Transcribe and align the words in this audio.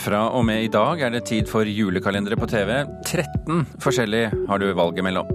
Fra 0.00 0.22
og 0.32 0.46
med 0.48 0.64
i 0.64 0.70
dag 0.72 1.02
er 1.04 1.12
det 1.12 1.26
tid 1.28 1.48
for 1.50 1.68
julekalendere 1.68 2.38
på 2.40 2.46
TV. 2.48 2.70
13 3.04 3.66
forskjellige 3.84 4.30
har 4.48 4.60
du 4.60 4.70
valget 4.72 5.04
mellom. 5.04 5.28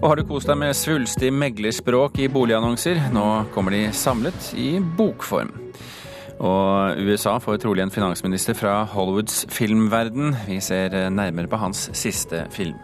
Og 0.00 0.06
har 0.08 0.16
du 0.16 0.24
kost 0.26 0.48
deg 0.48 0.56
med 0.62 0.76
svulstig 0.76 1.28
meglerspråk 1.36 2.16
i 2.24 2.30
boligannonser? 2.32 3.10
Nå 3.12 3.26
kommer 3.52 3.76
de 3.76 3.82
samlet 3.92 4.48
i 4.56 4.78
bokform. 4.80 5.52
Og 6.42 7.02
USA 7.04 7.36
får 7.38 7.60
trolig 7.62 7.84
en 7.84 7.92
finansminister 7.92 8.56
fra 8.56 8.80
Hollywoods 8.94 9.44
filmverden. 9.52 10.32
Vi 10.48 10.56
ser 10.64 10.96
nærmere 11.12 11.50
på 11.52 11.60
hans 11.60 11.90
siste 11.92 12.46
film. 12.54 12.80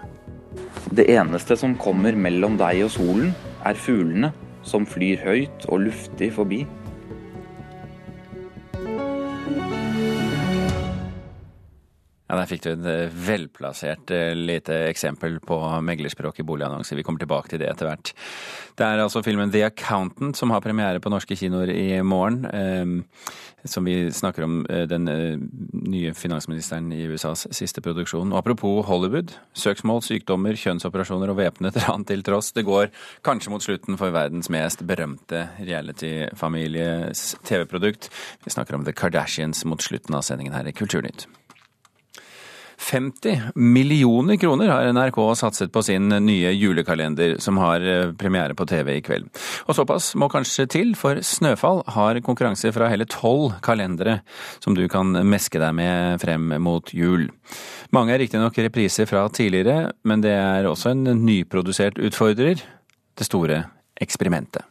Det 0.93 1.09
eneste 1.09 1.57
som 1.57 1.79
kommer 1.81 2.17
mellom 2.17 2.61
deg 2.61 2.85
og 2.85 2.93
solen, 2.93 3.33
er 3.65 3.81
fuglene 3.81 4.35
som 4.69 4.85
flyr 4.87 5.25
høyt 5.25 5.67
og 5.73 5.89
luftig 5.89 6.35
forbi. 6.37 6.67
Ja, 12.29 12.37
Der 12.37 12.49
fikk 12.51 12.65
du 12.67 12.71
et 12.75 12.87
eh, 12.87 13.15
velplassert 13.25 14.11
eh, 14.13 14.35
lite 14.37 14.77
eksempel 14.91 15.39
på 15.41 15.57
meglerspråk 15.81 16.43
i 16.43 16.45
boligannonser. 16.45 16.99
Vi 16.99 17.05
kommer 17.07 17.23
tilbake 17.23 17.49
til 17.49 17.63
det 17.63 17.71
etter 17.73 17.89
hvert. 17.89 18.13
Det 18.77 18.85
er 18.85 19.01
altså 19.01 19.23
filmen 19.25 19.53
The 19.53 19.65
Accountant 19.71 20.37
som 20.37 20.53
har 20.53 20.61
premiere 20.61 21.01
på 21.01 21.13
norske 21.13 21.39
kinoer 21.41 21.73
i 21.73 22.03
morgen. 22.05 22.45
Eh, 22.45 23.33
som 23.65 23.89
vi 23.89 24.13
snakker 24.13 24.45
om 24.45 24.61
eh, 24.69 24.85
den 24.91 25.09
nye 25.73 26.13
finansministeren 26.15 26.93
i 26.93 27.01
USAs 27.09 27.47
siste 27.57 27.81
produksjon. 27.85 28.33
Og 28.33 28.43
apropos 28.43 28.85
Hollywood. 28.87 29.33
Søksmål, 29.57 30.05
sykdommer, 30.05 30.59
kjønnsoperasjoner 30.61 31.33
og 31.33 31.41
væpnet 31.41 31.81
ran 31.87 32.05
til 32.09 32.23
tross. 32.29 32.53
Det 32.53 32.67
går 32.69 32.93
kanskje 33.27 33.57
mot 33.57 33.65
slutten 33.65 33.97
for 33.97 34.13
verdens 34.15 34.53
mest 34.53 34.85
berømte 34.85 35.47
reality-families 35.59 37.35
TV-produkt. 37.49 38.13
Vi 38.45 38.53
snakker 38.53 38.77
om 38.77 38.85
The 38.85 38.93
Kardashians 38.93 39.65
mot 39.65 39.83
slutten 39.83 40.21
av 40.21 40.29
sendingen 40.29 40.57
her 40.57 40.69
i 40.69 40.77
Kulturnytt. 40.77 41.25
50 42.79 43.41
millioner 43.55 44.37
kroner 44.37 44.69
har 44.71 44.93
NRK 44.93 45.19
satset 45.37 45.73
på 45.75 45.83
sin 45.83 46.09
nye 46.09 46.53
julekalender, 46.55 47.37
som 47.43 47.59
har 47.59 47.83
eh, 47.83 48.13
premiere 48.19 48.55
på 48.55 48.67
TV 48.71 48.95
i 48.97 49.03
kveld. 49.05 49.27
Og 49.67 49.77
såpass 49.77 50.13
må 50.19 50.31
kanskje 50.33 50.69
til, 50.71 50.95
for 50.99 51.19
Snøfall 51.25 51.83
har 51.97 52.23
konkurranse 52.25 52.73
fra 52.75 52.91
hele 52.93 53.09
tolv 53.11 53.59
kalendere 53.67 54.21
som 54.63 54.79
du 54.79 54.87
kan 54.91 55.11
meske 55.27 55.61
deg 55.61 55.75
med 55.75 56.23
frem 56.23 56.55
mot 56.63 56.95
jul. 56.95 57.29
Mange 57.95 58.15
er 58.15 58.23
riktignok 58.23 58.57
repriser 58.63 59.11
fra 59.11 59.27
tidligere, 59.33 59.93
men 60.07 60.23
det 60.25 60.37
er 60.39 60.71
også 60.71 60.95
en 60.95 61.25
nyprodusert 61.27 61.99
utfordrer. 61.99 62.63
Det 63.19 63.27
store 63.27 63.65
eksperimentet. 63.99 64.63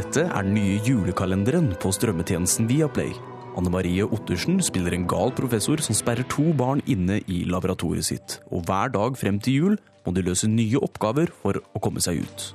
Dette 0.00 0.22
er 0.24 0.46
den 0.46 0.54
nye 0.56 0.78
julekalenderen 0.80 1.74
på 1.82 1.90
strømmetjenesten 1.92 2.64
Viaplay. 2.70 3.10
Anne 3.58 3.68
Marie 3.74 4.06
Ottersen 4.06 4.56
spiller 4.64 4.94
en 4.96 5.04
gal 5.10 5.28
professor 5.36 5.82
som 5.84 5.96
sperrer 5.98 6.24
to 6.32 6.54
barn 6.56 6.80
inne 6.88 7.18
i 7.28 7.42
laboratoriet 7.44 8.08
sitt. 8.08 8.36
Og 8.48 8.64
hver 8.64 8.94
dag 8.94 9.18
frem 9.20 9.36
til 9.44 9.58
jul 9.58 9.76
må 10.06 10.14
de 10.16 10.24
løse 10.24 10.48
nye 10.48 10.80
oppgaver 10.80 11.28
for 11.42 11.60
å 11.60 11.82
komme 11.84 12.00
seg 12.00 12.22
ut. 12.22 12.46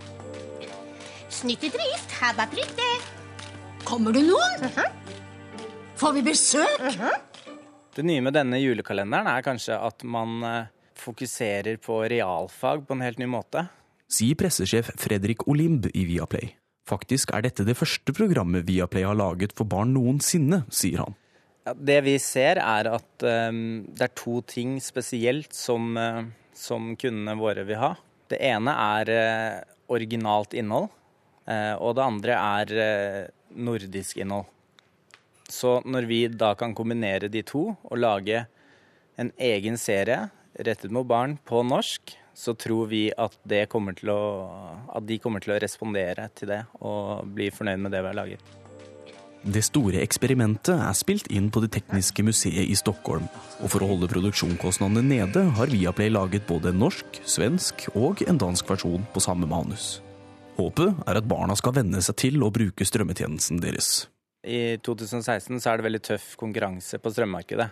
Snyttedrift, 1.29 2.17
her 2.17 2.33
det. 2.41 2.89
Kommer 3.85 4.15
det 4.15 4.25
noen? 4.25 4.65
Får 6.01 6.17
vi 6.17 6.25
besøk? 6.25 6.99
Det 7.93 8.09
nye 8.09 8.25
med 8.25 8.39
denne 8.39 8.57
julekalenderen 8.63 9.29
er 9.29 9.45
kanskje 9.45 9.77
at 9.77 10.01
man 10.01 10.41
eh, 10.41 10.73
fokuserer 10.97 11.77
på 11.77 12.01
realfag 12.09 12.87
på 12.87 12.97
en 12.97 13.05
helt 13.05 13.21
ny 13.21 13.29
måte. 13.29 13.67
Sier 14.09 14.33
pressesjef 14.33 14.95
Fredrik 14.97 15.45
Olimb 15.45 15.91
i 15.93 16.09
Viaplay. 16.09 16.55
Faktisk 16.85 17.31
er 17.33 17.47
dette 17.47 17.65
det 17.65 17.77
første 17.77 18.13
programmet 18.13 18.67
Viaplay 18.67 19.05
har 19.07 19.17
laget 19.17 19.55
for 19.57 19.65
barn 19.69 19.95
noensinne, 19.95 20.61
sier 20.69 21.01
han. 21.01 21.15
Ja, 21.65 21.73
det 21.73 21.99
vi 22.05 22.13
ser 22.21 22.59
er 22.61 22.91
at 22.93 23.25
um, 23.25 23.87
det 23.89 24.05
er 24.05 24.11
to 24.13 24.37
ting 24.45 24.75
spesielt 24.83 25.55
som, 25.57 25.95
uh, 25.97 26.27
som 26.53 26.91
kundene 27.01 27.33
våre 27.39 27.63
vil 27.65 27.81
ha. 27.81 27.95
Det 28.29 28.37
ene 28.37 28.75
er 28.99 29.11
uh, 29.17 29.63
originalt 29.89 30.53
innhold, 30.53 30.91
uh, 31.49 31.73
og 31.81 31.95
det 31.97 32.05
andre 32.05 32.37
er 32.37 33.31
nordisk 33.49 34.21
innhold. 34.21 34.45
Så 35.49 35.79
når 35.85 36.05
vi 36.09 36.19
da 36.29 36.53
kan 36.57 36.73
kombinere 36.77 37.31
de 37.33 37.41
to 37.45 37.71
og 37.73 37.97
lage 37.97 38.45
en 39.17 39.33
egen 39.41 39.77
serie 39.81 40.27
rettet 40.53 40.93
mot 40.93 41.05
barn 41.07 41.37
på 41.45 41.61
norsk, 41.65 42.13
så 42.35 42.53
tror 42.59 42.89
vi 42.91 43.07
at, 43.15 43.37
kommer 43.71 43.95
å, 44.11 44.19
at, 44.91 45.07
de 45.07 45.17
kommer 45.23 45.43
til 45.43 45.55
å 45.55 45.59
respondere 45.61 46.27
til 46.35 46.51
det 46.51 46.61
og 46.83 47.25
bli 47.35 47.49
fornøyd 47.53 47.81
med 47.85 47.95
det 47.95 48.03
vi 48.03 48.11
har 48.11 48.17
laget. 48.17 48.53
Det 49.45 49.61
store 49.61 50.01
eksperimentet 50.01 50.73
er 50.73 50.95
spilt 50.97 51.27
inn 51.29 51.51
på 51.53 51.61
Det 51.61 51.69
tekniske 51.75 52.23
museet 52.25 52.65
i 52.65 52.73
Stockholm. 52.75 53.27
Og 53.61 53.69
for 53.69 53.85
å 53.85 53.91
holde 53.91 54.09
produksjonskostnadene 54.09 55.05
nede 55.05 55.43
har 55.59 55.69
Viaplay 55.69 56.09
laget 56.09 56.47
både 56.49 56.71
en 56.73 56.81
norsk, 56.81 57.21
svensk 57.29 57.85
og 57.93 58.25
en 58.25 58.41
dansk 58.41 58.73
versjon 58.73 59.05
på 59.13 59.21
samme 59.21 59.45
manus. 59.49 59.99
Håpet 60.57 61.05
er 61.05 61.19
at 61.19 61.29
barna 61.29 61.53
skal 61.59 61.75
venne 61.77 62.01
seg 62.01 62.17
til 62.23 62.41
å 62.41 62.49
bruke 62.53 62.87
strømmetjenesten 62.87 63.61
deres. 63.61 64.07
I 64.45 64.77
2016 64.81 65.61
så 65.61 65.71
er 65.71 65.77
det 65.77 65.87
veldig 65.91 66.03
tøff 66.09 66.31
konkurranse 66.41 66.97
på 67.01 67.13
strømmarkedet. 67.13 67.69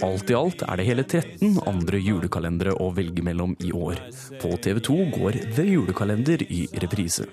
Alt 0.00 0.30
i 0.30 0.36
alt 0.36 0.62
er 0.64 0.80
det 0.80 0.86
hele 0.86 1.04
13 1.04 1.60
andre 1.68 2.00
julekalendere 2.00 2.74
å 2.80 2.90
velge 2.96 3.24
mellom 3.26 3.54
i 3.60 3.72
år. 3.74 4.00
På 4.40 4.54
TV 4.62 4.80
2 4.86 4.96
går 5.16 5.38
The 5.56 5.66
Julekalender 5.68 6.44
i 6.48 6.64
reprise. 6.82 7.26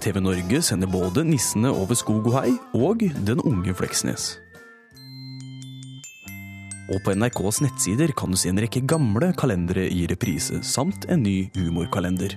TV 0.00 0.20
Norge 0.22 0.62
sender 0.62 0.86
både 0.86 1.24
'Nissene 1.26 1.72
over 1.74 1.98
skog 1.98 2.28
og 2.30 2.36
hei' 2.38 2.58
og 2.74 2.98
'Den 2.98 3.40
unge 3.42 3.74
Fleksnes'. 3.74 4.38
Og 6.94 7.02
på 7.02 7.14
NRKs 7.18 7.60
nettsider 7.64 8.12
kan 8.14 8.30
du 8.30 8.36
se 8.38 8.48
en 8.48 8.60
rekke 8.62 8.86
gamle 8.86 9.32
kalendere 9.34 9.90
i 9.90 10.06
reprise, 10.06 10.62
samt 10.62 11.08
en 11.10 11.22
ny 11.22 11.50
humorkalender. 11.56 12.36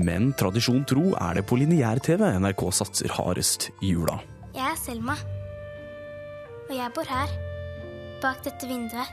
Men 0.00 0.30
tradisjon 0.38 0.84
tro 0.88 1.10
er 1.18 1.38
det 1.38 1.44
på 1.48 1.58
lineær-TV 1.60 2.22
NRK 2.40 2.66
satser 2.72 3.12
hardest 3.12 3.68
i 3.84 3.92
jula. 3.92 4.16
Jeg 4.54 4.64
er 4.70 4.78
Selma. 4.80 5.16
Og 6.68 6.72
jeg 6.76 6.94
bor 6.96 7.08
her. 7.10 7.34
Bak 8.22 8.40
dette 8.46 8.68
vinduet. 8.68 9.10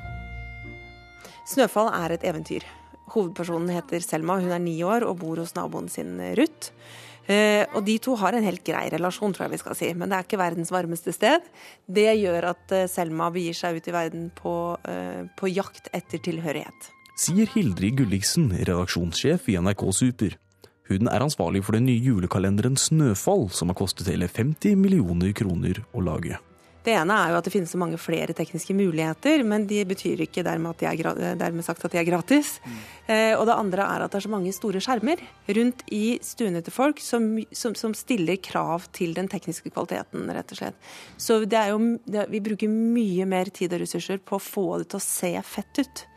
Snøfall 1.47 1.91
er 1.95 2.15
et 2.15 2.25
eventyr. 2.27 2.63
Hovedpersonen 3.13 3.71
heter 3.71 4.03
Selma, 4.03 4.39
hun 4.43 4.51
er 4.51 4.63
ni 4.63 4.75
år 4.83 5.05
og 5.07 5.19
bor 5.21 5.39
hos 5.39 5.55
naboen 5.55 5.87
sin 5.91 6.17
Ruth. 6.39 6.73
Eh, 7.27 7.65
og 7.75 7.83
de 7.83 7.97
to 7.99 8.15
har 8.19 8.37
en 8.37 8.45
helt 8.45 8.63
grei 8.63 8.85
relasjon, 8.93 9.33
tror 9.35 9.47
jeg 9.47 9.57
vi 9.57 9.61
skal 9.63 9.75
si. 9.79 9.91
Men 9.95 10.11
det 10.11 10.17
er 10.17 10.27
ikke 10.27 10.39
verdens 10.39 10.71
varmeste 10.71 11.11
sted. 11.15 11.43
Det 11.83 12.07
gjør 12.21 12.51
at 12.53 12.75
eh, 12.75 12.87
Selma 12.91 13.27
begir 13.35 13.57
seg 13.57 13.79
ut 13.79 13.89
i 13.89 13.95
verden 13.95 14.29
på, 14.35 14.53
eh, 14.87 15.25
på 15.39 15.51
jakt 15.51 15.91
etter 15.95 16.23
tilhørighet. 16.23 16.91
Sier 17.17 17.49
Hildrid 17.49 17.97
Gulliksen, 17.99 18.51
redaksjonssjef 18.53 19.49
i 19.51 19.57
NRK 19.59 19.87
Super. 19.95 20.37
Hun 20.87 21.09
er 21.11 21.23
ansvarlig 21.23 21.63
for 21.67 21.75
den 21.75 21.87
nye 21.89 21.99
julekalenderen 21.99 22.77
Snøfall, 22.79 23.49
som 23.51 23.71
har 23.71 23.79
kostet 23.79 24.07
hele 24.11 24.29
50 24.31 24.77
millioner 24.79 25.33
kroner 25.35 25.83
å 25.91 26.03
lage. 26.03 26.39
Det 26.87 26.93
ene 26.95 27.15
er 27.19 27.33
jo 27.33 27.37
at 27.41 27.43
det 27.43 27.51
finnes 27.51 27.71
så 27.73 27.79
mange 27.81 27.97
flere 27.99 28.31
tekniske 28.31 28.71
muligheter, 28.71 29.41
men 29.43 29.65
de 29.67 29.81
betyr 29.89 30.21
ikke 30.23 30.43
dermed, 30.47 30.79
de 30.79 31.33
dermed 31.35 31.65
sagt 31.65 31.83
at 31.83 31.91
de 31.91 32.00
er 32.00 32.07
gratis. 32.07 32.53
Mm. 32.63 32.77
Eh, 33.12 33.33
og 33.35 33.44
det 33.50 33.57
andre 33.59 33.88
er 33.91 34.06
at 34.06 34.13
det 34.13 34.21
er 34.21 34.23
så 34.23 34.31
mange 34.31 34.53
store 34.56 34.79
skjermer 34.83 35.19
rundt 35.57 35.83
i 35.91 36.15
stuene 36.23 36.62
til 36.63 36.71
folk 36.71 37.03
som, 37.03 37.33
som, 37.51 37.75
som, 37.75 37.95
stiller 37.97 38.39
krav 38.39 38.88
til 38.95 39.12
den 39.17 39.27
tekniske 39.27 39.73
kvaliteten, 39.73 40.31
rett 40.31 40.56
og 40.56 40.62
slett. 40.62 40.79
Så 41.19 41.41
det 41.44 41.59
er 41.59 41.73
jo, 41.73 41.81
det, 42.07 42.29
vi 42.31 42.44
bruker 42.45 42.71
mye 42.71 43.27
mer 43.27 43.51
tid 43.51 43.75
og 43.75 43.83
ressurser 43.83 44.23
på 44.23 44.39
å 44.39 44.45
få 44.47 44.67
det 44.79 44.94
til 44.94 45.01
å 45.01 45.07
se 45.09 45.33
fett 45.44 45.83
ut. 45.83 46.07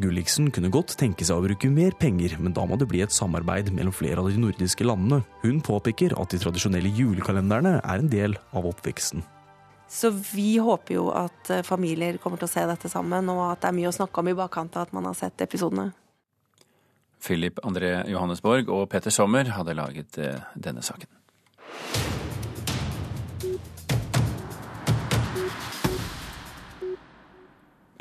Gulliksen 0.00 0.48
kunne 0.54 0.70
godt 0.72 0.94
tenke 0.96 1.26
seg 1.28 1.36
å 1.36 1.44
bruke 1.44 1.68
mer 1.68 1.92
penger, 2.00 2.38
men 2.40 2.54
da 2.56 2.64
må 2.64 2.78
det 2.80 2.88
bli 2.88 3.02
et 3.04 3.12
samarbeid 3.12 3.68
mellom 3.76 3.92
flere 3.92 4.22
av 4.22 4.30
de 4.30 4.40
nordiske 4.40 4.86
landene. 4.86 5.20
Hun 5.42 5.60
påpeker 5.64 6.14
at 6.16 6.32
de 6.32 6.40
tradisjonelle 6.40 6.88
julekalenderne 6.96 7.76
er 7.82 8.00
en 8.00 8.08
del 8.12 8.38
av 8.56 8.68
oppveksten. 8.70 9.24
Så 9.92 10.08
vi 10.32 10.56
håper 10.56 10.96
jo 10.96 11.10
at 11.12 11.50
eh, 11.52 11.64
familier 11.66 12.16
kommer 12.22 12.40
til 12.40 12.48
å 12.48 12.52
se 12.54 12.64
dette 12.64 12.88
sammen, 12.88 13.28
og 13.28 13.42
at 13.50 13.60
det 13.60 13.68
er 13.68 13.76
mye 13.76 13.90
å 13.90 13.96
snakke 13.98 14.22
om 14.22 14.30
i 14.32 14.36
bakkant 14.38 14.78
av 14.78 14.86
at 14.88 14.94
man 14.96 15.10
har 15.10 15.18
sett 15.18 15.44
episodene. 15.44 15.90
Philip 17.22 17.60
André 17.62 17.98
Johannesborg 18.08 18.72
og 18.72 18.88
Peter 18.90 19.12
Sommer 19.12 19.52
hadde 19.52 19.76
laget 19.76 20.16
eh, 20.16 20.40
denne 20.56 20.80
saken. 20.80 21.10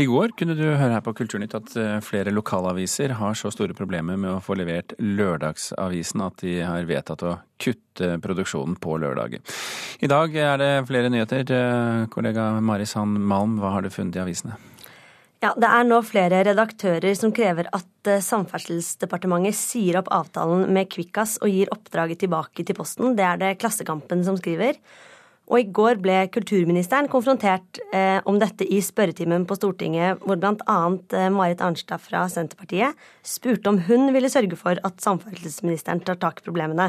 I 0.01 0.07
går 0.09 0.31
kunne 0.33 0.55
du 0.57 0.63
høre 0.63 0.95
her 0.95 1.03
på 1.05 1.13
Kulturnytt 1.13 1.53
at 1.57 1.75
eh, 1.77 1.99
flere 2.01 2.31
lokalaviser 2.33 3.13
har 3.19 3.35
så 3.37 3.51
store 3.53 3.75
problemer 3.77 4.17
med 4.17 4.31
å 4.33 4.39
få 4.41 4.55
levert 4.57 4.95
lørdagsavisen 4.97 6.23
at 6.25 6.39
de 6.41 6.55
har 6.65 6.87
vedtatt 6.89 7.21
å 7.27 7.35
kutte 7.61 8.15
produksjonen 8.23 8.79
på 8.81 8.95
lørdager. 9.03 9.43
I 10.01 10.09
dag 10.09 10.33
er 10.33 10.57
det 10.57 10.71
flere 10.89 11.11
nyheter. 11.13 11.45
Eh, 11.45 12.07
kollega 12.13 12.47
Mari 12.65 12.87
Sand 12.89 13.21
Malm, 13.29 13.59
hva 13.61 13.75
har 13.75 13.85
du 13.85 13.91
funnet 13.93 14.17
i 14.17 14.23
avisene? 14.23 14.57
Ja, 15.41 15.53
Det 15.57 15.69
er 15.69 15.85
nå 15.85 16.01
flere 16.05 16.41
redaktører 16.49 17.13
som 17.17 17.33
krever 17.33 17.69
at 17.69 18.09
eh, 18.09 18.23
Samferdselsdepartementet 18.25 19.57
sier 19.57 20.01
opp 20.01 20.09
avtalen 20.13 20.65
med 20.73 20.89
Kvikkas 20.89 21.37
og 21.43 21.53
gir 21.53 21.69
oppdraget 21.73 22.23
tilbake 22.25 22.65
til 22.65 22.77
Posten. 22.77 23.13
Det 23.17 23.27
er 23.27 23.41
det 23.41 23.55
Klassekampen 23.61 24.25
som 24.25 24.39
skriver. 24.41 24.81
Og 25.51 25.59
i 25.59 25.67
går 25.67 25.97
ble 25.99 26.15
kulturministeren 26.31 27.09
konfrontert 27.11 27.81
eh, 27.91 28.21
om 28.23 28.37
dette 28.39 28.63
i 28.63 28.77
spørretimen 28.79 29.43
på 29.47 29.57
Stortinget, 29.59 30.21
hvor 30.23 30.39
bl.a. 30.39 30.77
Eh, 31.19 31.27
Marit 31.35 31.59
Arnstad 31.65 31.99
fra 31.99 32.21
Senterpartiet 32.31 32.95
spurte 33.27 33.67
om 33.67 33.81
hun 33.89 34.13
ville 34.15 34.31
sørge 34.31 34.55
for 34.55 34.79
at 34.87 35.03
samferdselsministeren 35.03 35.99
tar 36.07 36.21
tak 36.21 36.39
i 36.39 36.45
problemene. 36.45 36.87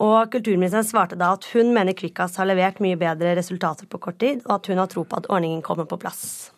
Og 0.00 0.30
kulturministeren 0.30 0.86
svarte 0.86 1.18
da 1.18 1.32
at 1.34 1.48
hun 1.50 1.74
mener 1.74 1.96
Kvikkas 1.98 2.38
har 2.38 2.46
levert 2.46 2.78
mye 2.80 2.98
bedre 3.00 3.34
resultater 3.36 3.90
på 3.90 3.98
kort 4.06 4.20
tid, 4.22 4.44
og 4.46 4.60
at 4.60 4.70
hun 4.70 4.78
har 4.78 4.88
tro 4.92 5.02
på 5.02 5.18
at 5.18 5.26
ordningen 5.26 5.64
kommer 5.66 5.88
på 5.90 5.98
plass. 6.00 6.52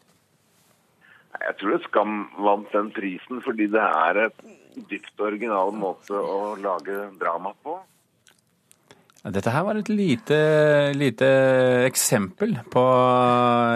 Jeg 1.41 1.57
tror 1.59 1.73
det 1.73 1.87
Skam 1.89 2.19
vant 2.45 2.69
den 2.77 2.93
prisen 2.93 3.41
fordi 3.43 3.71
det 3.73 3.81
er 3.81 4.27
et 4.29 4.45
dypt 4.91 5.25
original 5.25 5.73
måte 5.73 6.13
å 6.13 6.53
lage 6.61 7.09
drama 7.19 7.57
på. 7.65 7.81
Dette 9.23 9.53
her 9.55 9.63
var 9.63 9.79
et 9.79 9.91
lite, 9.93 10.37
lite 10.99 11.27
eksempel 11.87 12.57
på 12.73 12.83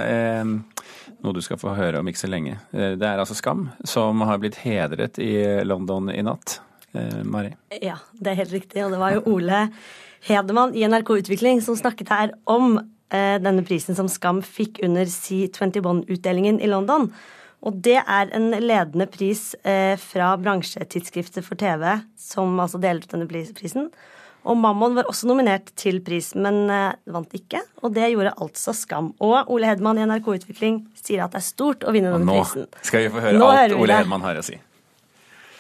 eh, 0.03 0.43
noe 1.23 1.35
du 1.37 1.43
skal 1.45 1.61
få 1.61 1.77
høre 1.77 2.01
om 2.03 2.11
ikke 2.11 2.25
så 2.25 2.31
lenge. 2.31 2.57
Eh, 2.75 2.97
det 2.99 3.07
er 3.07 3.23
altså 3.23 3.37
Skam 3.39 3.69
som 3.87 4.25
har 4.27 4.41
blitt 4.43 4.59
hedret 4.65 5.21
i 5.23 5.63
London 5.63 6.11
i 6.11 6.25
natt. 6.27 6.59
Eh, 6.97 7.23
Mari? 7.23 7.53
Ja, 7.79 8.01
det 8.19 8.33
er 8.33 8.41
helt 8.43 8.57
riktig. 8.57 8.83
Og 8.85 8.91
det 8.95 9.01
var 9.01 9.15
jo 9.15 9.23
Ole 9.37 9.69
Hedemann 10.27 10.75
i 10.75 10.83
NRK 10.89 11.15
Utvikling 11.21 11.63
som 11.63 11.79
snakket 11.79 12.11
her 12.11 12.35
om 12.51 12.81
eh, 13.15 13.39
denne 13.43 13.63
prisen 13.67 13.95
som 13.99 14.11
Skam 14.11 14.43
fikk 14.43 14.83
under 14.87 15.07
C21-utdelingen 15.07 16.59
i 16.59 16.71
London. 16.73 17.11
Og 17.67 17.79
det 17.87 17.99
er 18.03 18.35
en 18.37 18.51
ledende 18.63 19.07
pris 19.11 19.53
eh, 19.63 19.95
fra 19.99 20.35
bransjetidsskriftet 20.43 21.47
for 21.47 21.59
TV, 21.59 21.87
som 22.19 22.59
altså 22.63 22.83
deler 22.83 23.03
ut 23.03 23.15
denne 23.15 23.31
prisen. 23.31 23.91
Og 24.47 24.59
Mammon 24.61 24.95
var 24.99 25.09
også 25.11 25.29
nominert 25.31 25.73
til 25.79 25.99
pris, 26.07 26.31
men 26.39 26.71
uh, 26.71 26.95
vant 27.11 27.33
ikke. 27.35 27.61
Og 27.83 27.95
det 27.97 28.13
gjorde 28.13 28.35
altså 28.47 28.75
Skam. 28.77 29.11
Og 29.25 29.51
Ole 29.53 29.71
Hedman 29.71 29.99
i 29.99 30.07
NRK 30.07 30.31
Utvikling 30.37 30.85
sier 30.99 31.25
at 31.25 31.35
det 31.35 31.43
er 31.43 31.49
stort 31.49 31.87
å 31.87 31.95
vinne 31.95 32.15
denne 32.15 32.39
prisen. 32.39 32.69
Nå 32.71 32.87
skal 32.87 33.07
vi 33.07 33.13
få 33.15 33.25
høre 33.25 33.41
nå 33.41 33.51
alt 33.51 33.77
Ole 33.77 34.01
Hedman 34.01 34.25
har 34.27 34.41
å 34.41 34.47
si. 34.47 34.59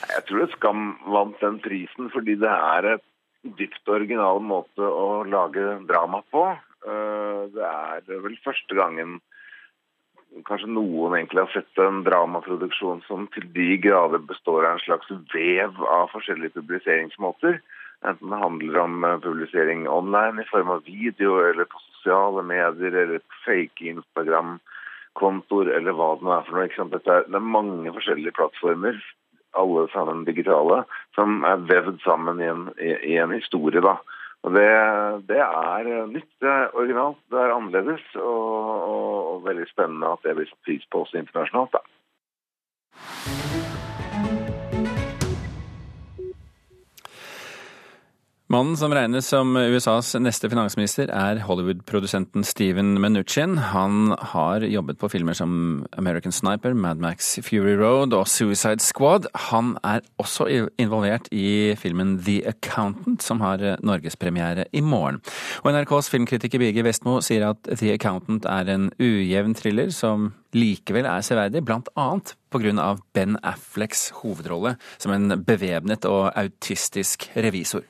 Jeg 0.06 0.24
tror 0.28 0.44
det 0.44 0.50
Skam 0.54 0.88
vant 1.10 1.42
den 1.42 1.60
prisen 1.64 2.10
fordi 2.14 2.38
det 2.38 2.52
er 2.52 2.92
et 2.96 3.06
dypt 3.58 3.90
original 3.90 4.40
måte 4.42 4.82
å 4.82 5.22
lage 5.28 5.78
drama 5.88 6.22
på. 6.34 6.48
Eh, 6.86 7.40
det 7.54 7.66
er 7.66 8.22
vel 8.22 8.38
første 8.44 8.78
gangen 8.78 9.18
kanskje 10.46 10.68
noen 10.68 11.14
egentlig 11.16 11.44
har 11.46 11.52
sett 11.54 11.80
en 11.80 12.02
dramaproduksjon 12.04 13.00
som 13.06 13.24
til 13.32 13.46
de 13.54 13.76
grader 13.80 14.20
består 14.28 14.66
av 14.66 14.76
en 14.76 14.84
slags 14.84 15.12
vev 15.32 15.78
av 15.88 16.10
forskjellige 16.12 16.58
publiseringsmåter. 16.58 17.60
Enten 18.04 18.30
det 18.30 18.40
handler 18.42 18.78
om 18.78 19.04
eh, 19.04 19.18
publisering 19.24 19.88
online 19.88 20.42
i 20.42 20.48
form 20.50 20.70
av 20.70 20.84
video, 20.84 21.38
eller 21.40 21.64
på 21.64 21.80
sosiale 21.80 22.42
medier, 22.42 22.94
eller 23.02 23.22
fake 23.44 23.88
Instagram-kontoer, 23.92 25.72
eller 25.78 25.96
hva 25.96 26.10
det 26.16 26.26
nå 26.26 26.34
er 26.34 26.44
for 26.48 26.58
noe. 26.58 27.00
Er, 27.00 27.24
det 27.28 27.40
er 27.40 27.48
mange 27.56 27.94
forskjellige 27.96 28.36
plattformer, 28.36 29.00
alle 29.56 29.86
sammen 29.94 30.26
digitale, 30.28 30.82
som 31.16 31.40
er 31.48 31.64
vevd 31.70 32.02
sammen 32.04 32.42
i 32.44 32.50
en, 32.52 32.68
i, 32.76 32.92
i 33.14 33.18
en 33.22 33.32
historie. 33.32 33.80
da. 33.80 33.96
Og 34.46 34.54
det, 34.54 34.68
det, 35.26 35.40
er 35.40 36.06
nytt, 36.06 36.28
det 36.44 36.52
er 36.52 36.74
originalt, 36.76 37.18
det 37.32 37.40
er 37.40 37.54
annerledes 37.56 38.04
og, 38.20 38.44
og, 38.92 39.14
og 39.32 39.46
veldig 39.48 39.66
spennende 39.72 40.12
at 40.12 40.22
det 40.22 40.36
blir 40.36 40.50
satt 40.50 40.68
pris 40.68 40.84
på 40.92 41.02
også 41.02 41.18
internasjonalt. 41.22 41.72
da. 41.74 41.95
Mannen 48.46 48.76
som 48.78 48.92
regnes 48.94 49.26
som 49.26 49.56
USAs 49.58 50.12
neste 50.22 50.46
finansminister, 50.46 51.10
er 51.10 51.40
Hollywood-produsenten 51.48 52.44
Steven 52.46 52.92
Mnuchin. 53.02 53.56
Han 53.72 54.12
har 54.30 54.62
jobbet 54.62 55.00
på 55.00 55.08
filmer 55.10 55.34
som 55.34 55.80
American 55.98 56.30
Sniper, 56.30 56.76
Mad 56.78 57.02
Max 57.02 57.32
Fury 57.42 57.74
Road 57.74 58.14
og 58.14 58.28
Suicide 58.30 58.78
Squad. 58.84 59.26
Han 59.48 59.72
er 59.82 60.06
også 60.22 60.46
involvert 60.78 61.26
i 61.34 61.74
filmen 61.74 62.20
The 62.22 62.36
Accountant, 62.52 63.26
som 63.26 63.42
har 63.42 63.64
norgespremiere 63.82 64.68
i 64.70 64.84
morgen. 64.84 65.18
Og 65.64 65.74
NRKs 65.74 66.12
filmkritiker 66.14 66.62
Birger 66.62 66.86
Vestmo 66.86 67.18
sier 67.26 67.48
at 67.48 67.66
The 67.66 67.96
Accountant 67.96 68.46
er 68.46 68.70
en 68.76 68.92
ujevn 69.02 69.58
thriller 69.58 69.90
som 69.90 70.30
likevel 70.54 71.10
er 71.10 71.26
severdig, 71.26 71.66
blant 71.66 71.90
annet 71.98 72.36
pga. 72.54 72.94
Ben 73.10 73.34
Afflecks 73.42 74.12
hovedrolle 74.22 74.76
som 75.02 75.18
en 75.18 75.42
bevæpnet 75.42 76.06
og 76.06 76.30
autistisk 76.38 77.26
revisor. 77.34 77.82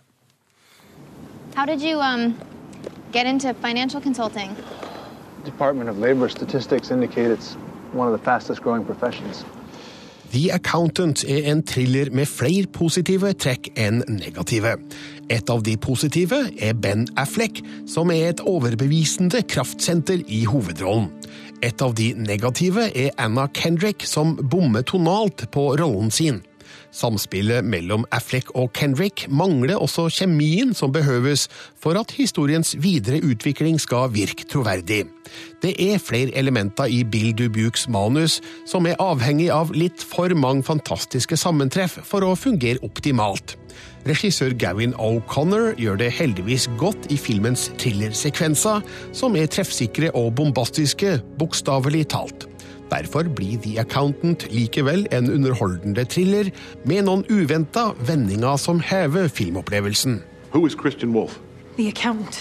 How 1.56 1.64
did 1.64 1.80
you 1.80 2.00
um, 2.02 2.34
get 3.12 3.24
into 3.24 3.54
financial 3.54 3.98
consulting? 3.98 4.54
Department 5.44 5.88
of 5.88 5.98
Labor 5.98 6.28
statistics 6.28 6.90
indicate 6.90 7.30
it's 7.30 7.54
one 7.94 8.06
of 8.06 8.12
the 8.12 8.22
fastest 8.22 8.60
growing 8.60 8.84
professions. 8.84 9.42
The 10.32 10.50
Accountant 10.50 11.24
er 11.24 11.50
en 11.50 11.62
thriller 11.62 12.10
med 12.10 12.26
flere 12.26 12.66
positive 12.66 13.32
trekk 13.32 13.70
enn 13.72 14.02
negative. 14.08 14.74
Et 15.30 15.48
av 15.50 15.62
de 15.62 15.78
positive 15.80 16.42
er 16.60 16.74
Ben 16.74 17.06
Affleck, 17.16 17.62
som 17.88 18.12
er 18.12 18.34
et 18.34 18.42
overbevisende 18.44 19.40
kraftsenter 19.48 20.26
i 20.28 20.44
hovedrollen. 20.44 21.08
Et 21.62 21.80
av 21.82 21.96
de 21.96 22.10
negative 22.20 22.90
er 22.92 23.16
Anna 23.16 23.46
Kendrick, 23.48 24.04
som 24.04 24.36
bommer 24.36 24.84
tonalt 24.84 25.48
på 25.56 25.70
rollen 25.80 26.12
sin. 26.12 26.42
Samspillet 26.96 27.64
mellom 27.66 28.06
Affleck 28.14 28.48
og 28.56 28.70
Kendrick 28.76 29.26
mangler 29.28 29.76
også 29.76 30.06
kjemien 30.12 30.72
som 30.76 30.94
behøves 30.94 31.46
for 31.76 31.98
at 32.00 32.14
historiens 32.16 32.72
videre 32.80 33.20
utvikling 33.20 33.76
skal 33.82 34.08
virke 34.14 34.46
troverdig. 34.48 35.02
Det 35.60 35.74
er 35.82 36.00
flere 36.00 36.32
elementer 36.38 36.88
i 36.88 37.02
Bill 37.04 37.34
Dubukes 37.36 37.84
manus 37.92 38.38
som 38.68 38.88
er 38.88 38.96
avhengig 39.02 39.50
av 39.52 39.74
litt 39.76 40.00
for 40.00 40.32
mange 40.38 40.64
fantastiske 40.64 41.36
sammentreff 41.36 41.98
for 42.06 42.24
å 42.24 42.32
fungere 42.38 42.80
optimalt. 42.86 43.58
Regissør 44.06 44.54
Gavin 44.56 44.94
O'Connor 45.02 45.74
gjør 45.82 46.00
det 46.00 46.12
heldigvis 46.16 46.68
godt 46.80 47.10
i 47.12 47.18
filmens 47.20 47.68
thrillersekvenser, 47.76 48.84
som 49.12 49.36
er 49.36 49.50
treffsikre 49.50 50.14
og 50.16 50.32
bombastiske, 50.38 51.18
bokstavelig 51.40 52.06
talt. 52.14 52.46
Derfor 52.90 53.26
blir 53.28 53.58
The 53.62 53.80
Accountant 53.82 54.46
likevel 54.52 55.06
en 55.12 55.30
underholdende 55.32 56.04
thriller 56.04 56.52
med 56.84 57.06
noen 57.08 57.24
uventa 57.30 57.90
vendinger 58.06 58.56
som 58.62 58.80
hever 58.80 59.28
filmopplevelsen. 59.28 60.20
Christian 60.80 61.12
Wolf? 61.12 61.40
The 61.76 61.88
Accountant. 61.88 62.38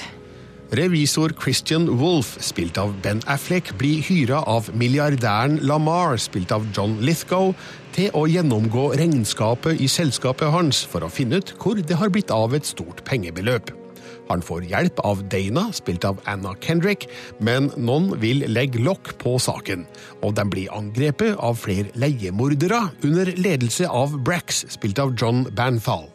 Revisor 0.72 1.30
Christian 1.38 1.88
Wolff, 2.00 2.38
spilt 2.42 2.78
av 2.82 2.94
Ben 3.04 3.22
Affleck, 3.30 3.70
blir 3.78 4.02
hyra 4.02 4.42
av 4.50 4.72
milliardæren 4.74 5.60
Lamar, 5.62 6.18
spilt 6.18 6.52
av 6.52 6.66
John 6.74 6.98
Lithgow, 7.06 7.54
til 7.96 8.10
å 8.18 8.26
gjennomgå 8.28 8.90
regnskapet 8.98 9.80
i 9.80 9.88
selskapet 9.92 10.52
hans 10.52 10.82
for 10.90 11.06
å 11.06 11.12
finne 11.12 11.40
ut 11.40 11.54
hvor 11.62 11.80
det 11.80 12.00
har 12.02 12.12
blitt 12.12 12.34
av 12.34 12.58
et 12.58 12.66
stort 12.66 13.06
pengebeløp. 13.08 13.85
Han 14.30 14.42
får 14.42 14.66
hjelp 14.72 15.00
av 15.06 15.22
Dana, 15.30 15.68
spilt 15.74 16.06
av 16.08 16.20
Anna 16.26 16.56
Kendrick, 16.62 17.08
men 17.40 17.70
noen 17.78 18.12
vil 18.22 18.46
legge 18.50 18.82
lokk 18.82 19.14
på 19.22 19.38
saken, 19.42 19.86
og 20.22 20.36
de 20.40 20.48
blir 20.50 20.74
angrepet 20.74 21.38
av 21.38 21.60
flere 21.62 21.94
leiemordere 22.00 22.82
under 23.06 23.32
ledelse 23.38 23.88
av 23.90 24.18
Brax, 24.26 24.66
spilt 24.74 25.00
av 25.02 25.16
John 25.20 25.46
Banthal. 25.56 26.10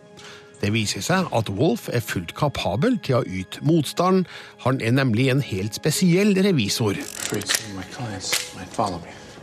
Det 0.61 0.73
viser 0.75 1.01
seg 1.01 1.29
at 1.33 1.49
Wolf 1.57 1.89
er 1.89 2.03
fullt 2.05 2.35
kapabel 2.37 2.99
til 3.01 3.21
å 3.21 3.25
yte 3.25 3.63
motstand. 3.65 4.27
Han 4.67 4.81
er 4.85 4.93
nemlig 4.93 5.31
en 5.33 5.41
helt 5.41 5.79
spesiell 5.79 6.35
revisor. 6.37 7.01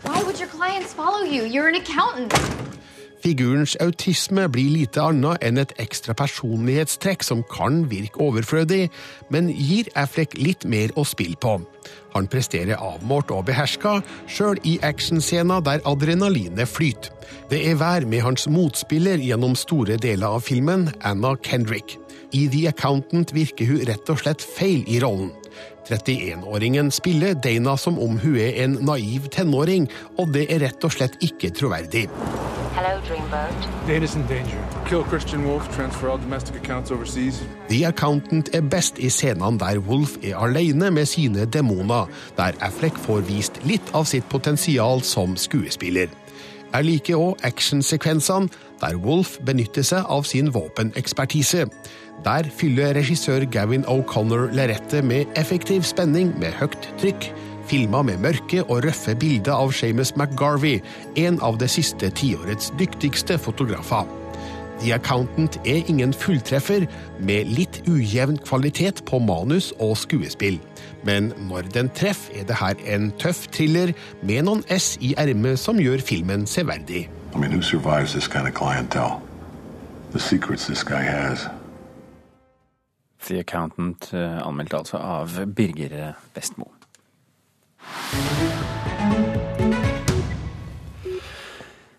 Why 0.06 0.24
would 0.24 0.40
your 0.40 0.48
clients 0.50 0.94
follow 0.94 1.26
you? 1.26 1.44
You're 1.44 1.68
an 1.68 1.76
accountant. 1.76 2.77
Figurens 3.24 3.76
autisme 3.82 4.46
blir 4.54 4.70
lite 4.70 5.02
annet 5.02 5.42
enn 5.46 5.58
et 5.62 5.74
ekstra 5.82 6.14
personlighetstrekk 6.18 7.26
som 7.26 7.44
kan 7.50 7.84
virke 7.92 8.22
overflødig, 8.22 8.88
men 9.34 9.50
gir 9.50 9.90
Affleck 9.98 10.38
litt 10.38 10.68
mer 10.70 10.94
å 10.96 11.06
spille 11.08 11.40
på. 11.42 11.58
Han 12.14 12.30
presterer 12.30 12.80
avmålt 12.82 13.32
og 13.34 13.46
beherska, 13.50 14.00
sjøl 14.30 14.62
i 14.66 14.78
actionscener 14.86 15.64
der 15.66 15.84
adrenalinet 15.90 16.70
flyter. 16.70 17.14
Det 17.50 17.60
er 17.70 17.80
vær 17.80 18.06
med 18.08 18.24
hans 18.24 18.48
motspiller 18.52 19.22
gjennom 19.24 19.56
store 19.56 19.98
deler 20.02 20.38
av 20.38 20.46
filmen, 20.46 20.88
Anna 21.06 21.36
Kendrick. 21.44 21.98
I 22.36 22.48
The 22.52 22.68
Accountant 22.70 23.34
virker 23.36 23.70
hun 23.70 23.86
rett 23.88 24.10
og 24.12 24.22
slett 24.22 24.44
feil 24.44 24.84
i 24.88 25.00
rollen. 25.04 25.32
31-åringen 25.88 26.92
spiller 26.92 27.38
Dana 27.40 27.78
som 27.80 28.00
om 28.04 28.20
hun 28.20 28.36
er 28.44 28.60
en 28.66 28.76
naiv 28.84 29.30
tenåring, 29.32 29.88
og 30.20 30.34
det 30.36 30.50
er 30.52 30.66
rett 30.68 30.84
og 30.84 30.92
slett 30.98 31.16
ikke 31.24 31.54
troverdig. 31.56 32.08
Hello, 32.78 33.02
Dreamboat. 33.02 33.88
Dana's 33.88 34.16
in 34.16 34.28
danger. 34.28 34.60
Kill 34.86 35.04
Christian 35.04 35.44
Wolf, 35.48 35.68
transfer 35.76 36.10
all 36.10 36.20
domestic 36.20 36.56
accounts 36.56 36.92
overseas. 36.92 37.42
The 37.70 37.86
Accountant 37.86 38.52
er 38.54 38.62
best 38.62 39.00
i 39.00 39.10
scenene 39.10 39.58
der 39.58 39.80
Wolf 39.88 40.14
er 40.22 40.38
alene 40.38 40.92
med 40.92 41.06
sine 41.10 41.46
demoner, 41.46 42.06
der 42.38 42.54
Affleck 42.62 43.00
får 43.02 43.24
vist 43.26 43.58
litt 43.66 43.90
av 43.98 44.06
sitt 44.06 44.30
potensial 44.30 45.02
som 45.02 45.34
skuespiller. 45.42 46.14
Jeg 46.70 46.86
liker 46.86 47.18
òg 47.18 47.42
actionsekvensene, 47.50 48.54
der 48.78 49.02
Wolf 49.02 49.40
benytter 49.42 49.82
seg 49.82 50.06
av 50.06 50.30
sin 50.30 50.54
våpenekspertise. 50.54 51.66
Der 52.30 52.46
fyller 52.62 52.94
regissør 52.94 53.50
Gavin 53.50 53.90
O'Connor 53.90 54.52
lerretet 54.54 55.02
med 55.02 55.34
effektiv 55.34 55.82
spenning 55.82 56.36
med 56.38 56.54
høyt 56.62 56.92
trykk, 57.02 57.32
filma 57.68 58.02
med 58.08 58.22
mørke 58.24 58.64
og 58.66 58.86
røffe 58.86 59.16
bilder 59.20 59.56
av 59.56 59.74
Shames 59.76 60.14
McGarvey, 60.16 60.80
en 61.20 61.42
av 61.46 61.60
det 61.62 61.70
siste 61.74 62.10
tiårets 62.16 62.72
dyktigste 62.80 63.38
fotografer. 63.42 64.08
The 64.82 64.94
Accountant 64.94 65.58
er 65.66 65.82
ingen 65.90 66.14
fulltreffer, 66.14 66.86
med 67.20 67.50
litt 67.50 67.82
ujevn 67.90 68.38
kvalitet 68.46 69.02
på 69.10 69.20
manus 69.20 69.72
og 69.82 69.96
skuespill. 69.98 70.60
Men 71.08 71.32
når 71.50 71.72
den 71.74 71.90
treffer, 71.98 72.42
er 72.42 72.46
det 72.50 72.60
her 72.60 72.78
en 72.94 73.10
tøff 73.22 73.48
thriller 73.54 73.94
med 74.22 74.46
noen 74.46 74.64
S 74.74 74.96
i 75.02 75.16
ermet 75.18 75.58
som 75.62 75.82
gjør 75.82 76.04
filmen 76.06 76.46
severdig. 76.46 77.08
I 77.34 77.38
mean, 77.38 77.52
who 77.52 77.62
survives 77.62 78.14
this 78.14 78.28
kind 78.28 78.48
of 78.48 78.54
clientele? 78.54 79.18
The 80.14 80.20
secrets 80.20 80.68
this 80.68 80.84
guy 80.84 81.04
has. 81.04 81.48
The 83.28 83.40
Accountant, 83.40 84.14
eh, 84.14 84.48
anmeldt 84.48 84.74
altså 84.74 84.98
av 84.98 85.46
Birger 85.56 86.14
Vestmo. 86.36 86.77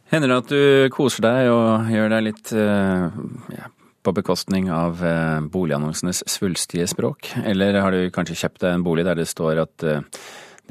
Hender 0.08 0.30
det 0.32 0.38
at 0.40 0.52
du 0.52 0.88
koser 0.94 1.24
deg 1.26 1.50
og 1.52 1.90
gjør 1.92 2.12
deg 2.14 2.24
litt 2.30 2.52
eh, 2.56 3.18
ja, 3.52 3.68
på 4.02 4.14
bekostning 4.16 4.70
av 4.72 5.02
eh, 5.04 5.38
boligannonsenes 5.52 6.22
svulstige 6.32 6.88
språk? 6.88 7.28
Eller 7.44 7.76
har 7.82 7.92
du 7.92 8.08
kanskje 8.14 8.38
kjøpt 8.40 8.64
deg 8.64 8.76
en 8.76 8.86
bolig 8.86 9.04
der 9.04 9.20
det 9.20 9.28
står 9.28 9.60
at 9.66 9.84
eh, 9.84 10.00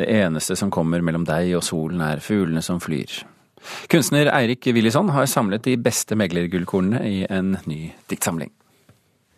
det 0.02 0.10
eneste 0.14 0.58
som 0.58 0.74
kommer 0.74 1.06
mellom 1.06 1.26
deg 1.28 1.54
og 1.58 1.66
solen 1.66 2.02
er 2.06 2.24
fuglene 2.24 2.66
som 2.66 2.82
flyr? 2.82 3.20
Kunstner 3.92 4.32
Eirik 4.34 4.66
Willisson 4.74 5.12
har 5.14 5.30
samlet 5.30 5.66
de 5.68 5.78
beste 5.78 6.18
meglergullkornene 6.18 7.04
i 7.06 7.26
en 7.30 7.60
ny 7.70 7.92
diktsamling. 8.10 8.52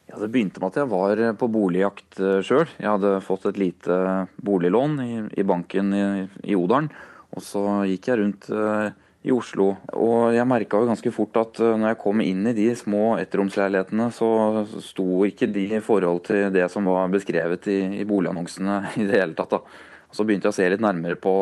Ja, 0.09 0.17
Det 0.17 0.31
begynte 0.33 0.61
med 0.61 0.71
at 0.71 0.79
jeg 0.81 0.89
var 0.89 1.21
på 1.37 1.51
boligjakt 1.53 2.17
sjøl. 2.45 2.65
Jeg 2.79 2.89
hadde 2.89 3.19
fått 3.21 3.45
et 3.45 3.59
lite 3.61 3.99
boliglån 4.41 4.97
i, 5.03 5.13
i 5.37 5.45
banken 5.45 5.93
i, 5.93 6.05
i 6.49 6.57
Odalen. 6.57 6.89
Og 7.35 7.45
så 7.45 7.61
gikk 7.85 8.09
jeg 8.09 8.19
rundt 8.23 8.47
eh, 8.49 8.89
i 9.29 9.33
Oslo. 9.35 9.73
Og 9.93 10.31
jeg 10.35 10.47
merka 10.49 10.79
jo 10.79 10.87
ganske 10.89 11.11
fort 11.13 11.37
at 11.41 11.59
eh, 11.61 11.75
når 11.75 11.93
jeg 11.93 11.99
kom 12.01 12.23
inn 12.23 12.47
i 12.49 12.55
de 12.57 12.69
små 12.77 13.17
ettromsleilighetene, 13.21 14.09
så 14.15 14.29
sto 14.83 15.25
ikke 15.27 15.51
de 15.53 15.67
i 15.77 15.83
forhold 15.83 16.23
til 16.29 16.49
det 16.55 16.65
som 16.73 16.89
var 16.89 17.11
beskrevet 17.13 17.69
i, 17.71 17.79
i 18.01 18.07
boligannonsene 18.09 18.81
i 19.01 19.05
det 19.05 19.21
hele 19.21 19.37
tatt. 19.37 19.57
da. 19.57 19.61
Og 20.09 20.17
så 20.17 20.25
begynte 20.25 20.49
jeg 20.49 20.55
å 20.55 20.59
se 20.59 20.71
litt 20.73 20.83
nærmere 20.83 21.19
på, 21.21 21.35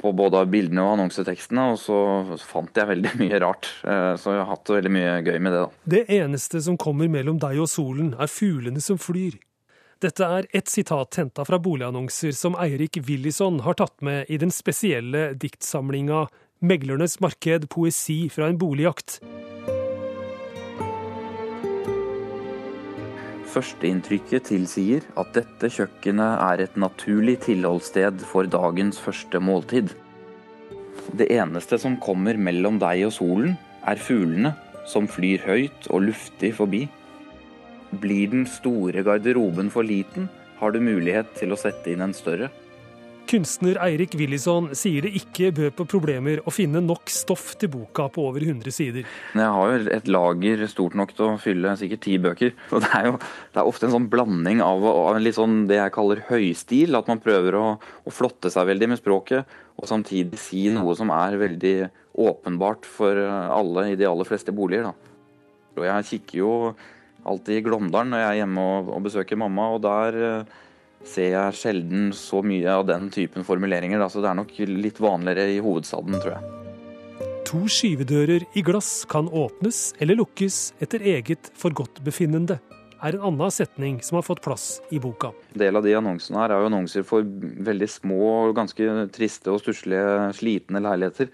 på 0.00 0.12
både 0.16 0.40
bildene 0.50 0.82
og 0.82 0.94
annonsetekstene, 0.96 1.66
og 1.74 1.78
så 1.82 2.38
fant 2.48 2.76
jeg 2.80 2.88
veldig 2.90 3.12
mye 3.22 3.40
rart. 3.44 3.68
Eh, 3.84 4.14
Så 4.20 4.32
jeg 4.34 4.40
har 4.42 4.50
hatt 4.54 4.72
veldig 4.72 4.92
mye 4.96 5.14
gøy 5.26 5.38
med 5.38 5.52
det. 5.52 5.60
da. 5.66 5.92
Det 5.96 6.02
eneste 6.20 6.62
som 6.64 6.78
kommer 6.80 7.08
mellom 7.12 7.38
deg 7.42 7.60
og 7.60 7.68
solen, 7.70 8.14
er 8.18 8.30
fuglene 8.32 8.80
som 8.80 8.98
flyr. 8.98 9.36
Dette 10.00 10.24
er 10.24 10.46
ett 10.56 10.68
sitat 10.72 11.18
henta 11.20 11.44
fra 11.44 11.58
boligannonser 11.60 12.32
som 12.32 12.54
Eirik 12.56 12.96
Willison 13.04 13.58
har 13.66 13.76
tatt 13.76 13.98
med 14.00 14.30
i 14.32 14.38
den 14.40 14.48
spesielle 14.50 15.34
diktsamlinga 15.36 16.22
Meglernes 16.64 17.18
marked 17.20 17.68
poesi 17.72 18.30
fra 18.32 18.48
en 18.48 18.56
boligjakt. 18.60 19.18
Førsteinntrykket 23.50 24.46
tilsier 24.46 25.06
at 25.18 25.32
dette 25.34 25.70
kjøkkenet 25.74 26.42
er 26.44 26.62
et 26.62 26.76
naturlig 26.78 27.40
tilholdssted 27.48 28.22
for 28.30 28.46
dagens 28.46 29.00
første 29.02 29.40
måltid. 29.42 29.90
Det 31.18 31.26
eneste 31.34 31.80
som 31.82 31.96
kommer 31.98 32.38
mellom 32.38 32.78
deg 32.78 33.08
og 33.08 33.14
solen, 33.16 33.56
er 33.88 33.98
fuglene, 33.98 34.52
som 34.86 35.08
flyr 35.10 35.42
høyt 35.48 35.88
og 35.90 36.04
luftig 36.06 36.52
forbi. 36.60 36.84
Blir 37.90 38.30
den 38.30 38.46
store 38.46 39.02
garderoben 39.06 39.72
for 39.74 39.86
liten, 39.86 40.28
har 40.60 40.70
du 40.70 40.78
mulighet 40.84 41.32
til 41.40 41.50
å 41.50 41.58
sette 41.58 41.90
inn 41.90 42.04
en 42.04 42.14
større. 42.14 42.52
Kunstner 43.28 43.78
Eirik 43.84 44.14
Willison 44.18 44.70
sier 44.78 45.04
det 45.04 45.12
ikke 45.18 45.50
bød 45.56 45.74
på 45.78 45.86
problemer 45.92 46.40
å 46.46 46.52
finne 46.54 46.80
nok 46.84 47.10
stoff 47.12 47.52
til 47.60 47.70
boka 47.72 48.06
på 48.12 48.24
over 48.30 48.44
100 48.46 48.74
sider. 48.74 49.08
Jeg 49.36 49.50
har 49.56 49.72
jo 49.72 49.80
et 49.96 50.10
lager 50.10 50.64
stort 50.70 50.96
nok 50.98 51.12
til 51.16 51.26
å 51.26 51.38
fylle 51.42 51.74
sikkert 51.80 52.04
ti 52.06 52.16
bøker. 52.22 52.54
Og 52.74 52.84
det 52.84 52.92
er 52.96 53.10
jo 53.10 53.16
det 53.20 53.62
er 53.62 53.70
ofte 53.72 53.88
en 53.88 53.94
sånn 53.96 54.08
blanding 54.12 54.62
av, 54.64 54.86
av 54.88 55.20
litt 55.20 55.38
sånn 55.38 55.64
det 55.70 55.80
jeg 55.80 55.94
kaller 55.98 56.24
høystil. 56.30 56.96
At 56.98 57.10
man 57.10 57.22
prøver 57.22 57.58
å, 57.58 57.66
å 57.80 58.14
flotte 58.14 58.52
seg 58.52 58.70
veldig 58.70 58.92
med 58.94 59.02
språket, 59.02 59.58
og 59.80 59.90
samtidig 59.90 60.40
si 60.40 60.68
noe 60.72 60.96
som 60.98 61.12
er 61.14 61.38
veldig 61.40 61.76
åpenbart 62.20 62.88
for 62.88 63.18
alle 63.20 63.90
i 63.92 63.98
de 63.98 64.08
aller 64.08 64.28
fleste 64.28 64.54
boliger. 64.54 64.90
Da. 64.90 65.10
Og 65.78 65.86
jeg 65.86 66.08
kikker 66.14 66.42
jo 66.42 66.54
alltid 67.28 67.60
i 67.60 67.64
Glåmdalen 67.64 68.12
når 68.14 68.22
jeg 68.22 68.30
er 68.30 68.40
hjemme 68.42 68.66
og, 68.74 68.90
og 68.96 69.06
besøker 69.06 69.40
mamma, 69.40 69.68
og 69.74 69.82
der 69.84 70.18
eh, 70.24 70.58
ser 71.06 71.32
jeg 71.34 71.58
sjelden 71.58 72.10
så 72.16 72.42
mye 72.44 72.70
av 72.72 72.86
den 72.88 73.08
typen 73.12 73.46
formuleringer. 73.46 74.02
Så 74.08 74.22
det 74.22 74.30
er 74.30 74.40
nok 74.40 74.56
litt 74.68 75.00
vanligere 75.02 75.48
i 75.54 75.60
hovedstaden, 75.64 76.18
tror 76.20 76.36
jeg. 76.36 76.56
To 77.50 77.64
skyvedører 77.66 78.44
i 78.54 78.62
glass 78.62 79.04
kan 79.10 79.26
åpnes 79.26 79.90
eller 79.98 80.20
lukkes 80.20 80.70
etter 80.84 81.02
eget 81.16 81.50
forgodtbefinnende, 81.58 82.60
er 83.00 83.16
en 83.16 83.24
annen 83.30 83.52
setning 83.52 83.96
som 84.04 84.18
har 84.18 84.26
fått 84.26 84.42
plass 84.44 84.66
i 84.92 85.00
boka. 85.02 85.32
En 85.54 85.62
del 85.62 85.78
av 85.78 85.86
de 85.86 85.94
annonsene 85.96 86.40
her 86.42 86.52
er 86.52 86.60
jo 86.60 86.68
annonser 86.68 87.06
for 87.08 87.24
veldig 87.24 87.88
små, 87.88 88.28
ganske 88.56 89.06
triste 89.14 89.52
og 89.52 89.62
stusslige, 89.62 90.04
slitne 90.36 90.82
leiligheter. 90.84 91.30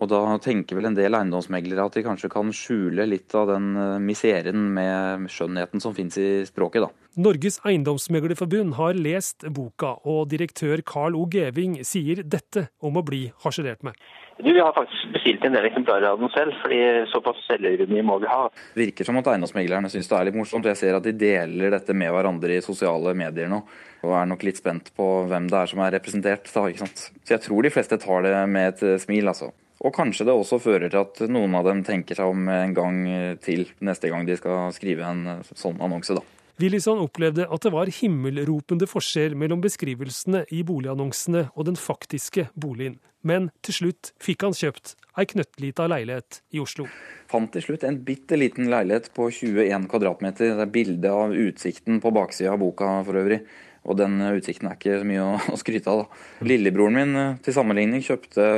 Og 0.00 0.08
da 0.08 0.22
tenker 0.40 0.78
vel 0.78 0.88
en 0.88 0.96
del 0.96 1.12
eiendomsmeglere 1.14 1.84
at 1.84 1.98
de 1.98 2.04
kanskje 2.06 2.30
kan 2.32 2.48
skjule 2.56 3.04
litt 3.06 3.34
av 3.36 3.50
den 3.52 3.74
eh, 3.76 3.98
miseren 4.00 4.70
med 4.72 5.28
skjønnheten 5.30 5.84
som 5.84 5.92
finnes 5.96 6.16
i 6.16 6.30
språket, 6.48 6.86
da. 6.86 6.90
Norges 7.20 7.58
Eiendomsmeglerforbund 7.68 8.78
har 8.78 8.96
lest 8.96 9.44
boka, 9.52 9.98
og 10.08 10.30
direktør 10.32 10.80
Carl 10.88 11.18
O. 11.18 11.26
Geving 11.28 11.76
sier 11.84 12.22
dette 12.24 12.70
om 12.80 12.96
å 12.96 13.04
bli 13.04 13.26
harselert 13.44 13.84
med. 13.84 13.98
Du, 14.38 14.48
Vi 14.48 14.58
har 14.64 14.72
faktisk 14.72 15.12
bestilt 15.12 15.44
en 15.44 15.52
del 15.52 15.68
eksemplarer 15.68 16.08
av 16.08 16.22
den 16.22 16.32
selv, 16.32 16.56
fordi 16.64 16.80
såpass 17.12 17.44
selgerunni 17.50 18.00
må 18.00 18.16
vi 18.22 18.32
ha. 18.32 18.48
Virker 18.80 19.04
som 19.04 19.20
at 19.20 19.28
eiendomsmeglerne 19.34 19.92
syns 19.92 20.08
det 20.08 20.16
er 20.18 20.30
litt 20.30 20.40
morsomt. 20.40 20.66
Jeg 20.72 20.80
ser 20.80 20.96
at 20.96 21.04
de 21.04 21.12
deler 21.12 21.76
dette 21.76 21.92
med 21.92 22.10
hverandre 22.16 22.56
i 22.56 22.64
sosiale 22.64 23.12
medier 23.12 23.52
nå. 23.52 23.60
Og 24.02 24.16
er 24.16 24.30
nok 24.32 24.48
litt 24.48 24.58
spent 24.58 24.88
på 24.96 25.10
hvem 25.28 25.52
det 25.52 25.60
er 25.60 25.70
som 25.70 25.84
er 25.84 25.92
representert. 25.98 26.48
Da, 26.48 26.64
ikke 26.72 26.86
sant? 26.86 27.10
Så 27.20 27.36
jeg 27.36 27.44
tror 27.44 27.62
de 27.62 27.76
fleste 27.76 28.00
tar 28.00 28.24
det 28.24 28.38
med 28.50 28.72
et 28.72 29.04
smil, 29.04 29.28
altså. 29.28 29.52
Og 29.82 29.94
kanskje 29.94 30.28
det 30.28 30.34
også 30.36 30.60
fører 30.62 30.92
til 30.92 31.00
at 31.02 31.24
noen 31.32 31.56
av 31.58 31.66
dem 31.66 31.82
tenker 31.86 32.18
seg 32.18 32.30
om 32.30 32.46
en 32.52 32.76
gang 32.76 33.00
til 33.42 33.66
neste 33.82 34.12
gang 34.12 34.28
de 34.28 34.36
skal 34.38 34.70
skrive 34.76 35.08
en 35.08 35.42
sånn 35.50 35.80
annonse, 35.82 36.14
da. 36.14 36.22
Willison 36.60 37.00
opplevde 37.02 37.48
at 37.50 37.64
det 37.64 37.72
var 37.74 37.90
himmelropende 37.90 38.86
forskjell 38.86 39.32
mellom 39.38 39.62
beskrivelsene 39.64 40.44
i 40.54 40.60
boligannonsene 40.68 41.48
og 41.56 41.66
den 41.66 41.78
faktiske 41.80 42.50
boligen. 42.54 43.00
Men 43.26 43.48
til 43.66 43.76
slutt 43.76 44.12
fikk 44.22 44.44
han 44.46 44.54
kjøpt 44.54 44.94
ei 45.18 45.26
knøttlita 45.30 45.86
leilighet 45.90 46.40
i 46.54 46.60
Oslo. 46.62 46.86
Fant 47.30 47.50
til 47.54 47.64
slutt 47.64 47.86
en 47.88 48.00
bitte 48.04 48.38
liten 48.38 48.70
leilighet 48.70 49.10
på 49.16 49.28
21 49.30 49.88
kvadratmeter. 49.90 50.54
Det 50.58 50.66
er 50.66 50.72
bilde 50.74 51.12
av 51.12 51.34
utsikten 51.34 52.02
på 52.02 52.14
baksida 52.14 52.54
av 52.54 52.62
boka 52.62 52.94
for 53.06 53.18
øvrig. 53.22 53.40
Og 53.82 53.98
den 53.98 54.20
utsikten 54.28 54.68
er 54.70 54.78
ikke 54.78 55.00
så 55.00 55.08
mye 55.08 55.24
å, 55.24 55.58
skryte 55.58 55.90
av, 55.90 56.04
da. 56.04 56.46
Lillebroren 56.46 56.98
min 56.98 57.42
til 57.42 57.56
sammenligning 57.56 58.04
kjøpte 58.06 58.48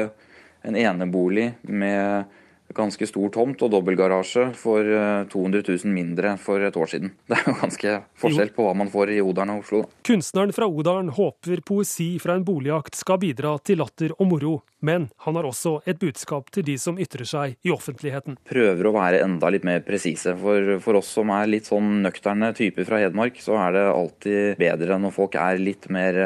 en 0.65 0.79
enebolig 0.81 1.53
med 1.63 2.33
ganske 2.75 3.07
stor 3.07 3.31
tomt 3.35 3.63
og 3.63 3.71
dobbeltgarasje 3.75 4.49
for 4.59 4.89
200 5.31 5.63
000 5.69 5.93
mindre 5.95 6.35
for 6.41 6.63
et 6.65 6.77
år 6.77 6.91
siden. 6.91 7.13
Det 7.29 7.39
er 7.39 7.49
jo 7.49 7.57
ganske 7.61 7.97
forskjell 8.21 8.53
på 8.57 8.67
hva 8.67 8.75
man 8.79 8.91
får 8.93 9.15
i 9.15 9.21
Odalen 9.23 9.59
og 9.59 9.65
Oslo. 9.65 9.83
Kunstneren 10.07 10.55
fra 10.57 10.69
Odalen 10.69 11.13
håper 11.15 11.63
poesi 11.67 12.15
fra 12.23 12.37
en 12.39 12.47
boligjakt 12.47 12.97
skal 12.99 13.21
bidra 13.23 13.57
til 13.63 13.81
latter 13.83 14.15
og 14.19 14.31
moro, 14.31 14.55
men 14.85 15.09
han 15.27 15.39
har 15.39 15.49
også 15.49 15.77
et 15.89 16.01
budskap 16.01 16.51
til 16.55 16.67
de 16.67 16.77
som 16.81 16.99
ytrer 17.01 17.29
seg 17.29 17.57
i 17.65 17.73
offentligheten. 17.75 18.39
Prøver 18.49 18.89
å 18.89 18.95
være 18.97 19.23
enda 19.25 19.53
litt 19.53 19.67
mer 19.67 19.85
presise. 19.87 20.35
For, 20.41 20.77
for 20.85 21.01
oss 21.01 21.13
som 21.15 21.31
er 21.35 21.51
litt 21.51 21.71
sånn 21.71 22.01
nøkterne 22.05 22.53
typer 22.57 22.89
fra 22.89 23.01
Hedmark, 23.05 23.39
så 23.45 23.59
er 23.61 23.77
det 23.77 23.85
alltid 23.93 24.61
bedre 24.61 24.99
når 25.01 25.15
folk 25.15 25.39
er 25.41 25.61
litt 25.63 25.89
mer 25.93 26.21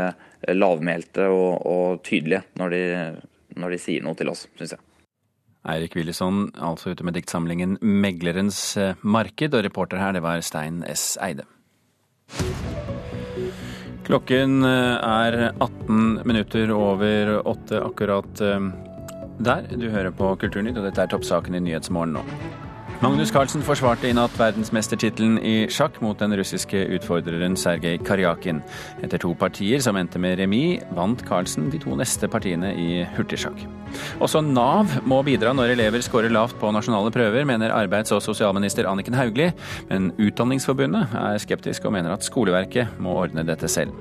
lavmælte 0.55 1.27
og, 1.35 1.67
og 1.67 2.07
tydelige 2.07 2.45
når 2.59 2.75
de 2.75 2.83
når 3.59 3.75
de 3.75 3.83
sier 3.83 4.07
noe 4.07 4.19
til 4.19 4.31
oss, 4.33 4.47
syns 4.59 4.77
jeg. 4.77 4.85
Eirik 5.69 5.97
Willison, 5.99 6.47
altså 6.55 6.95
ute 6.95 7.05
med 7.05 7.19
diktsamlingen 7.19 7.77
'Meglerens 7.83 8.79
marked', 9.03 9.55
og 9.55 9.65
reporter 9.65 9.99
her 9.99 10.13
det 10.13 10.23
var 10.23 10.41
Stein 10.41 10.85
S. 10.87 11.19
Eide. 11.21 11.45
Klokken 14.09 14.65
er 14.65 15.53
18 15.61 16.23
minutter 16.25 16.71
over 16.73 17.43
åtte 17.45 17.83
akkurat 17.85 18.41
eh, 18.41 18.71
der. 19.39 19.69
Du 19.77 19.91
hører 19.91 20.15
på 20.17 20.31
Kulturnytt, 20.41 20.79
og 20.81 20.89
dette 20.89 21.05
er 21.05 21.13
toppsaken 21.13 21.59
i 21.59 21.61
Nyhetsmorgen 21.61 22.17
nå. 22.17 22.68
Magnus 22.99 23.31
Carlsen 23.31 23.63
forsvarte 23.63 24.09
i 24.09 24.15
natt 24.17 24.35
verdensmestertittelen 24.35 25.37
i 25.47 25.53
sjakk 25.71 26.01
mot 26.03 26.19
den 26.19 26.33
russiske 26.35 26.81
utfordreren 26.97 27.55
Sergej 27.55 28.01
Karjakin. 28.03 28.59
Etter 29.07 29.23
to 29.23 29.31
partier 29.39 29.79
som 29.85 29.95
endte 30.01 30.19
med 30.19 30.35
remis, 30.41 30.83
vant 30.97 31.23
Carlsen 31.29 31.69
de 31.71 31.79
to 31.79 31.95
neste 31.95 32.27
partiene 32.27 32.73
i 32.75 33.05
hurtigsjakk. 33.15 33.63
Også 34.19 34.43
Nav 34.43 34.99
må 35.07 35.21
bidra 35.23 35.53
når 35.55 35.77
elever 35.77 36.03
scorer 36.03 36.35
lavt 36.35 36.59
på 36.59 36.73
nasjonale 36.75 37.15
prøver, 37.15 37.47
mener 37.47 37.71
arbeids- 37.71 38.11
og 38.17 38.25
sosialminister 38.25 38.91
Anniken 38.91 39.15
Hauglie, 39.15 39.53
men 39.93 40.11
Utdanningsforbundet 40.19 41.15
er 41.23 41.39
skeptisk 41.39 41.87
og 41.87 41.95
mener 41.95 42.17
at 42.17 42.27
skoleverket 42.27 42.99
må 42.99 43.15
ordne 43.23 43.47
dette 43.47 43.71
selv. 43.71 43.95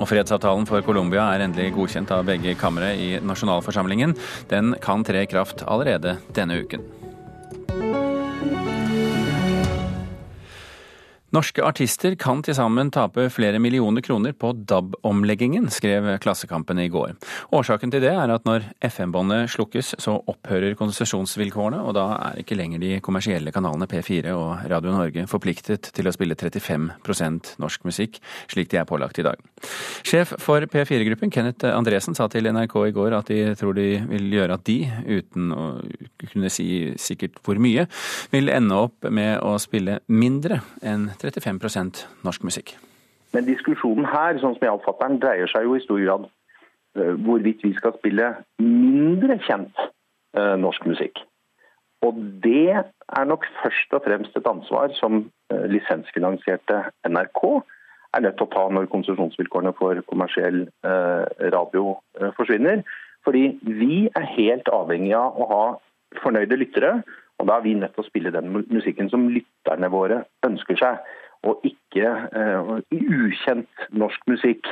Og 0.00 0.08
Fredsavtalen 0.10 0.66
for 0.66 0.82
Colombia 0.82 1.28
er 1.30 1.44
endelig 1.46 1.76
godkjent 1.78 2.10
av 2.16 2.26
begge 2.26 2.56
kamre 2.58 2.90
i 2.90 3.12
nasjonalforsamlingen. 3.22 4.16
Den 4.50 4.74
kan 4.82 5.06
tre 5.06 5.28
i 5.28 5.30
kraft 5.30 5.62
allerede 5.62 6.18
denne 6.34 6.58
uken. 6.64 6.99
Norske 11.30 11.62
artister 11.62 12.16
kan 12.18 12.40
til 12.42 12.56
sammen 12.58 12.88
tape 12.90 13.28
flere 13.30 13.60
millioner 13.62 14.02
kroner 14.02 14.32
på 14.34 14.48
DAB-omleggingen, 14.66 15.68
skrev 15.70 16.08
Klassekampen 16.18 16.80
i 16.82 16.88
går. 16.90 17.12
Årsaken 17.54 17.92
til 17.92 18.02
det 18.02 18.10
er 18.10 18.32
at 18.34 18.48
når 18.48 18.64
FM-båndet 18.82 19.52
slukkes, 19.54 19.92
så 20.02 20.16
opphører 20.18 20.74
konsesjonsvilkårene, 20.78 21.84
og 21.86 21.94
da 21.94 22.06
er 22.16 22.40
ikke 22.42 22.58
lenger 22.58 22.82
de 22.82 22.96
kommersielle 23.04 23.52
kanalene 23.54 23.86
P4 23.86 24.32
og 24.34 24.64
Radio 24.72 24.96
Norge 24.96 25.28
forpliktet 25.30 25.92
til 25.94 26.10
å 26.10 26.14
spille 26.16 26.34
35% 26.34 27.52
norsk 27.62 27.86
musikk, 27.86 28.18
slik 28.50 28.72
de 28.74 28.80
er 28.82 28.90
pålagt 28.90 29.22
i 29.22 29.26
dag. 29.28 29.38
Sjef 30.02 30.34
for 30.42 30.66
P4-gruppen, 30.66 31.30
Kenneth 31.30 31.70
Andresen, 31.70 32.18
sa 32.18 32.26
til 32.32 32.50
NRK 32.50 32.76
i 32.88 32.96
går 32.96 33.18
at 33.20 33.30
de 33.30 33.54
tror 33.60 33.78
de 33.78 33.86
vil 34.10 34.34
gjøre 34.34 34.58
at 34.58 34.66
de, 34.66 34.80
uten 35.06 35.54
å 35.54 35.70
kunne 36.26 36.50
si 36.50 36.68
sikkert 36.98 37.38
hvor 37.46 37.62
mye, 37.62 37.86
vil 38.34 38.50
ende 38.50 38.82
opp 38.82 39.06
med 39.14 39.38
å 39.46 39.54
spille 39.62 40.00
mindre 40.10 40.58
enn 40.82 41.06
35% 41.20 42.06
norsk 42.26 42.44
musikk. 42.46 42.74
Men 43.34 43.46
diskusjonen 43.46 44.08
her, 44.10 44.38
sånn 44.42 44.56
som 44.56 44.66
jeg 44.66 44.74
oppfatter 44.74 45.10
den, 45.10 45.18
dreier 45.22 45.50
seg 45.50 45.66
jo 45.66 45.76
i 45.76 45.82
stor 45.84 46.00
grad 46.02 46.26
uh, 46.26 47.12
hvorvidt 47.24 47.64
vi 47.66 47.74
skal 47.78 47.94
spille 47.98 48.30
mindre 48.62 49.38
kjent 49.46 49.84
uh, 49.84 50.56
norsk 50.58 50.88
musikk. 50.90 51.20
Og 52.06 52.16
det 52.42 52.72
er 52.72 53.28
nok 53.28 53.44
først 53.60 53.92
og 53.94 54.06
fremst 54.06 54.36
et 54.36 54.48
ansvar 54.48 54.94
som 54.98 55.20
uh, 55.52 55.66
lisensfinansierte 55.70 56.82
NRK 57.06 57.44
er 58.10 58.24
nødt 58.24 58.40
til 58.40 58.48
å 58.48 58.50
ta 58.50 58.64
når 58.74 58.90
konsesjonsvilkårene 58.90 59.70
for 59.78 60.00
kommersiell 60.10 60.64
radio 61.54 61.92
forsvinner. 62.34 62.80
Fordi 63.22 63.44
vi 63.62 64.08
er 64.18 64.26
helt 64.32 64.66
avhengig 64.74 65.12
av 65.14 65.38
å 65.38 65.46
ha 65.46 65.60
fornøyde 66.18 66.58
lyttere 66.58 66.90
og 67.40 67.48
Da 67.48 67.56
er 67.56 67.64
vi 67.64 67.74
nødt 67.74 67.94
til 67.96 68.04
å 68.04 68.10
spille 68.10 68.32
den 68.34 68.52
musikken 68.52 69.08
som 69.08 69.30
lytterne 69.32 69.88
våre 69.92 70.22
ønsker 70.46 70.76
seg, 70.76 71.00
og 71.48 71.64
ikke 71.64 72.10
uh, 72.36 72.76
ukjent 72.92 73.84
norsk 73.96 74.26
musikk. 74.28 74.68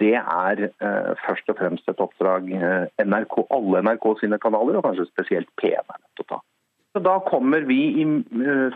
Det 0.00 0.14
er 0.14 0.62
uh, 0.78 1.10
først 1.24 1.50
og 1.50 1.58
fremst 1.58 1.90
et 1.90 2.02
oppdrag 2.04 2.46
uh, 2.54 2.86
NRK, 3.02 3.40
alle 3.56 3.82
NRK 3.82 4.06
sine 4.22 4.38
kanaler, 4.38 4.78
og 4.78 4.86
kanskje 4.86 5.08
spesielt 5.10 5.50
P1 5.58 5.82
er 5.82 5.98
nødt 5.98 6.14
til 6.14 6.28
å 6.28 6.30
ta. 6.36 6.40
Så 6.94 7.02
da 7.02 7.18
kommer 7.26 7.66
vi 7.66 7.80
i, 7.98 8.06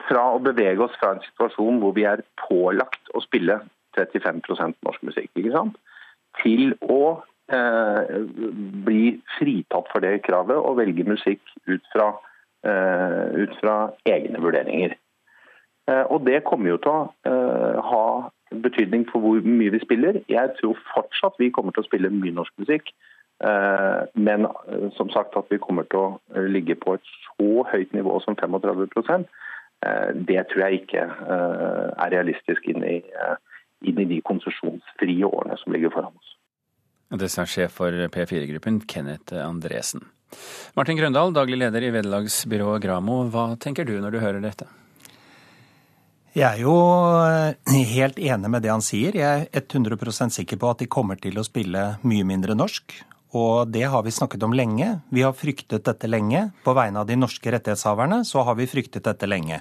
fra 0.09 0.25
å 0.35 0.43
bevege 0.43 0.83
oss 0.83 0.99
fra 0.99 1.15
en 1.15 1.23
situasjon 1.23 1.79
hvor 1.79 1.95
vi 1.95 2.09
er 2.11 2.27
pålagt 2.49 3.13
å 3.15 3.23
spille 3.23 3.61
35 3.95 4.43
norsk 4.83 5.05
musikk, 5.07 5.31
ikke 5.39 5.55
sant? 5.55 5.79
til 6.43 6.75
å 6.87 7.21
bli 8.85 9.05
fritatt 9.39 9.87
for 9.89 10.05
det 10.05 10.19
kravet 10.27 10.59
og 10.59 10.77
velge 10.79 11.07
musikk 11.09 11.41
ut 11.71 11.87
fra 11.95 12.11
Eh, 12.13 12.28
ut 12.65 13.53
fra 13.61 13.75
egne 14.09 14.41
vurderinger. 14.43 14.97
Eh, 15.89 16.05
og 16.13 16.27
Det 16.27 16.45
kommer 16.45 16.71
jo 16.71 16.81
til 16.83 16.93
å 16.93 17.03
eh, 17.29 17.79
ha 17.91 18.05
betydning 18.65 19.07
for 19.11 19.25
hvor 19.25 19.45
mye 19.45 19.73
vi 19.73 19.81
spiller. 19.85 20.21
Jeg 20.29 20.55
tror 20.61 20.81
fortsatt 20.95 21.39
vi 21.41 21.51
kommer 21.55 21.73
til 21.73 21.85
å 21.85 21.89
spille 21.89 22.13
mye 22.13 22.37
norsk 22.41 22.55
musikk. 22.61 22.93
Men 24.19 24.49
som 24.97 25.11
sagt 25.15 25.37
at 25.39 25.47
vi 25.47 25.61
kommer 25.63 25.85
til 25.93 26.01
å 26.01 26.41
ligge 26.51 26.75
på 26.75 26.97
et 26.97 27.11
så 27.13 27.63
høyt 27.71 27.93
nivå 27.95 28.17
som 28.25 28.35
35% 28.35 29.29
det 30.27 30.41
tror 30.51 30.65
jeg 30.65 30.81
ikke 30.81 31.05
er 31.07 32.11
realistisk 32.11 32.67
inn 32.67 32.83
i, 32.83 32.97
inn 33.87 34.01
i 34.03 34.09
de 34.11 34.19
konsesjonsfrie 34.27 35.23
årene 35.29 35.61
som 35.63 35.77
ligger 35.77 35.95
foran 35.95 36.19
oss. 36.19 36.35
Det 37.15 37.31
sa 37.31 37.47
sjef 37.47 37.79
for 37.79 37.95
P4-gruppen, 38.11 38.83
Kenneth 38.91 39.39
Andresen. 39.39 40.03
Martin 40.79 40.99
Grøndal, 40.99 41.33
daglig 41.35 41.59
leder 41.61 41.85
i 41.87 41.93
vederlagsbyrået 41.95 42.83
Gramo. 42.85 43.23
Hva 43.33 43.53
tenker 43.61 43.89
du 43.89 43.97
når 44.03 44.15
du 44.15 44.21
hører 44.23 44.45
dette? 44.45 44.69
Jeg 46.37 46.45
er 46.45 46.61
jo 46.61 46.75
eh, 47.25 47.79
helt 47.97 48.19
enig 48.21 48.51
med 48.53 48.63
det 48.63 48.71
han 48.71 48.85
sier. 48.85 49.17
Jeg 49.17 49.49
er 49.49 49.65
100% 49.65 50.35
sikker 50.37 50.61
på 50.61 50.69
at 50.71 50.83
de 50.85 50.91
kommer 50.91 51.19
til 51.19 51.41
å 51.41 51.47
spille 51.47 51.95
mye 52.07 52.27
mindre 52.29 52.55
norsk. 52.55 52.95
Og 53.39 53.73
det 53.73 53.83
har 53.91 54.05
vi 54.07 54.13
snakket 54.15 54.45
om 54.47 54.55
lenge. 54.57 55.01
Vi 55.11 55.25
har 55.25 55.35
fryktet 55.37 55.89
dette 55.89 56.09
lenge. 56.09 56.49
På 56.65 56.77
vegne 56.77 57.03
av 57.03 57.09
de 57.09 57.17
norske 57.19 57.53
rettighetshaverne 57.53 58.23
så 58.29 58.45
har 58.47 58.57
vi 58.61 58.69
fryktet 58.71 59.09
dette 59.09 59.29
lenge. 59.29 59.61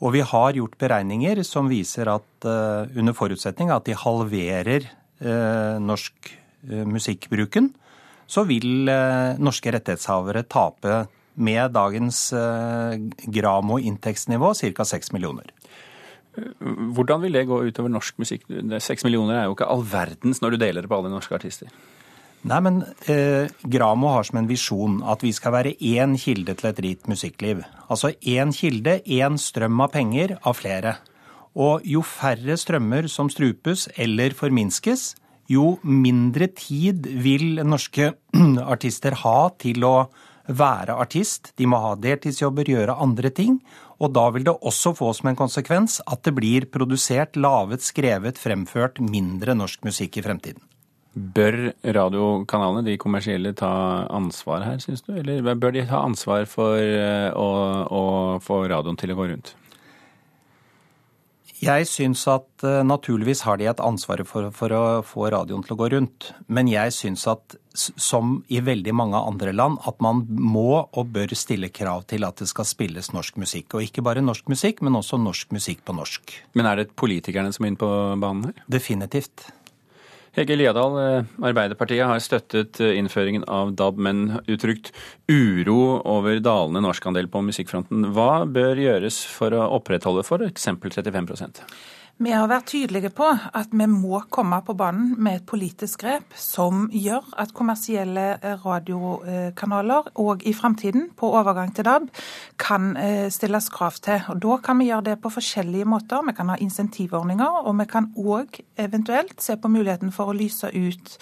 Og 0.00 0.14
vi 0.14 0.22
har 0.24 0.56
gjort 0.56 0.78
beregninger 0.80 1.42
som 1.44 1.68
viser 1.68 2.08
at 2.08 2.48
uh, 2.48 2.88
under 2.96 3.16
forutsetning 3.16 3.68
at 3.74 3.84
de 3.84 3.98
halverer 4.00 4.86
uh, 5.20 5.76
norsk 5.82 6.36
musikkbruken, 6.60 7.70
så 8.30 8.44
vil 8.48 8.88
eh, 8.90 9.38
norske 9.42 9.72
rettighetshavere 9.74 10.44
tape 10.50 11.04
med 11.40 11.74
dagens 11.74 12.28
eh, 12.36 12.98
Gramo-inntektsnivå 13.26 14.52
ca. 14.54 14.86
6 14.86 15.12
millioner. 15.16 15.50
Hvordan 16.94 17.24
vil 17.24 17.34
det 17.34 17.48
gå 17.48 17.58
utover 17.66 17.90
norsk 17.90 18.20
musikk? 18.22 18.44
6 18.46 19.06
millioner 19.06 19.40
er 19.40 19.48
jo 19.48 19.56
ikke 19.56 19.68
all 19.70 19.82
verdens 19.82 20.40
når 20.42 20.54
du 20.54 20.60
deler 20.62 20.86
det 20.86 20.90
på 20.92 21.00
alle 21.00 21.10
norske 21.12 21.34
artister. 21.34 21.72
Nei, 22.48 22.60
men 22.64 22.78
eh, 23.10 23.50
Gramo 23.68 24.14
har 24.14 24.24
som 24.24 24.38
en 24.40 24.48
visjon 24.48 25.00
at 25.04 25.20
vi 25.24 25.32
skal 25.36 25.52
være 25.58 25.74
én 25.76 26.14
kilde 26.20 26.54
til 26.56 26.70
et 26.70 26.82
rikt 26.86 27.10
musikkliv. 27.10 27.64
Altså 27.92 28.14
én 28.22 28.54
kilde, 28.56 29.00
én 29.04 29.36
strøm 29.40 29.82
av 29.84 29.92
penger 29.92 30.38
av 30.40 30.56
flere. 30.56 30.94
Og 31.58 31.84
jo 31.84 32.00
færre 32.06 32.56
strømmer 32.56 33.10
som 33.12 33.28
strupes 33.32 33.88
eller 34.00 34.32
forminskes, 34.38 35.10
jo 35.50 35.76
mindre 35.82 36.50
tid 36.54 37.08
vil 37.24 37.62
norske 37.66 38.12
artister 38.74 39.16
ha 39.24 39.38
til 39.60 39.86
å 39.86 39.94
være 40.50 40.96
artist. 40.98 41.52
De 41.58 41.66
må 41.70 41.78
ha 41.82 41.94
deltidsjobber, 41.98 42.70
gjøre 42.70 42.98
andre 43.02 43.30
ting. 43.34 43.60
Og 44.00 44.14
da 44.16 44.26
vil 44.32 44.46
det 44.46 44.56
også 44.56 44.94
få 44.96 45.12
som 45.16 45.30
en 45.30 45.38
konsekvens 45.38 46.00
at 46.08 46.24
det 46.24 46.32
blir 46.36 46.66
produsert, 46.72 47.36
laget, 47.36 47.84
skrevet, 47.84 48.40
fremført 48.40 49.00
mindre 49.04 49.56
norsk 49.58 49.84
musikk 49.86 50.18
i 50.18 50.24
fremtiden. 50.24 50.62
Bør 51.10 51.72
radiokanalene, 51.82 52.84
de 52.86 52.94
kommersielle, 53.02 53.52
ta 53.58 54.06
ansvar 54.14 54.62
her, 54.62 54.78
syns 54.80 55.02
du? 55.02 55.12
Eller 55.18 55.42
bør 55.42 55.74
de 55.74 55.82
ta 55.90 56.04
ansvar 56.06 56.46
for 56.48 56.78
eh, 56.78 57.34
å, 57.34 57.48
å 57.90 58.04
få 58.44 58.62
radioen 58.70 58.98
til 59.00 59.12
å 59.12 59.18
gå 59.18 59.26
rundt? 59.32 59.56
Jeg 61.60 61.84
syns 61.90 62.22
at 62.30 62.64
uh, 62.64 62.80
naturligvis 62.86 63.42
har 63.44 63.58
de 63.60 63.66
et 63.68 63.82
ansvar 63.84 64.22
for, 64.28 64.48
for, 64.56 64.72
å 64.72 64.84
få 65.04 65.28
radioen 65.34 65.64
til 65.64 65.74
å 65.74 65.80
gå 65.82 65.90
rundt. 65.92 66.30
Men 66.48 66.70
jeg 66.70 66.94
syns 66.96 67.26
at 67.28 67.58
som 67.76 68.38
i 68.48 68.62
veldig 68.64 68.94
mange 68.96 69.20
andre 69.20 69.52
land, 69.54 69.78
at 69.86 70.00
man 70.02 70.24
må 70.26 70.80
og 70.80 71.12
bør 71.14 71.34
stille 71.38 71.70
krav 71.70 72.06
til 72.10 72.24
at 72.26 72.40
det 72.40 72.48
skal 72.50 72.66
spilles 72.68 73.12
norsk 73.12 73.36
musikk. 73.40 73.76
Og 73.76 73.84
ikke 73.86 74.04
bare 74.06 74.24
norsk 74.24 74.48
musikk, 74.50 74.80
men 74.86 74.96
også 74.98 75.20
norsk 75.20 75.52
musikk 75.54 75.84
på 75.84 75.94
norsk. 75.96 76.34
Men 76.56 76.70
er 76.70 76.80
det 76.80 76.92
politikerne 76.98 77.52
som 77.54 77.66
er 77.66 77.74
inne 77.74 77.82
på 77.84 77.92
banen 78.24 78.50
her? 78.50 78.64
Definitivt. 78.80 79.50
Hege 80.38 80.54
Liadal, 80.54 80.96
eh, 81.02 81.30
Arbeiderpartiet 81.42 82.06
har 82.06 82.20
støttet 82.22 82.78
eh, 82.80 82.94
innføringen 83.00 83.42
av 83.50 83.72
DAB, 83.74 83.98
men 83.98 84.20
uttrykt 84.46 84.92
uro 85.26 85.98
over 86.06 86.38
dalende 86.38 86.84
norskandel 86.84 87.26
på 87.30 87.42
musikkfronten. 87.48 88.12
Hva 88.14 88.44
bør 88.46 88.78
gjøres 88.78 89.24
for 89.26 89.56
å 89.56 89.66
opprettholde 89.80 90.22
f.eks. 90.22 90.70
35 90.70 91.34
vi 92.20 92.32
har 92.36 92.50
vært 92.50 92.66
tydelige 92.68 93.08
på 93.16 93.24
at 93.32 93.70
vi 93.72 93.86
må 93.88 94.18
komme 94.28 94.58
på 94.64 94.74
banen 94.76 95.14
med 95.24 95.38
et 95.38 95.44
politisk 95.48 96.02
grep 96.02 96.34
som 96.36 96.82
gjør 96.92 97.24
at 97.40 97.54
kommersielle 97.56 98.24
eh, 98.36 98.60
radiokanaler 98.60 100.10
òg 100.20 100.44
i 100.44 100.52
framtiden, 100.52 101.06
på 101.16 101.30
overgang 101.38 101.72
til 101.72 101.86
DAB, 101.88 102.10
kan 102.60 102.90
eh, 103.00 103.30
stilles 103.32 103.70
krav 103.72 103.96
til. 104.04 104.20
Og 104.28 104.42
Da 104.44 104.58
kan 104.66 104.78
vi 104.82 104.90
gjøre 104.90 105.06
det 105.08 105.14
på 105.22 105.32
forskjellige 105.32 105.88
måter. 105.88 106.20
Vi 106.26 106.34
kan 106.36 106.52
ha 106.52 106.58
insentivordninger, 106.60 107.64
og 107.64 107.78
vi 107.78 107.88
kan 107.88 108.10
òg 108.12 108.60
eventuelt 108.76 109.40
se 109.40 109.56
på 109.56 109.72
muligheten 109.72 110.12
for 110.12 110.28
å 110.28 110.36
lyse 110.36 110.68
ut 110.68 111.16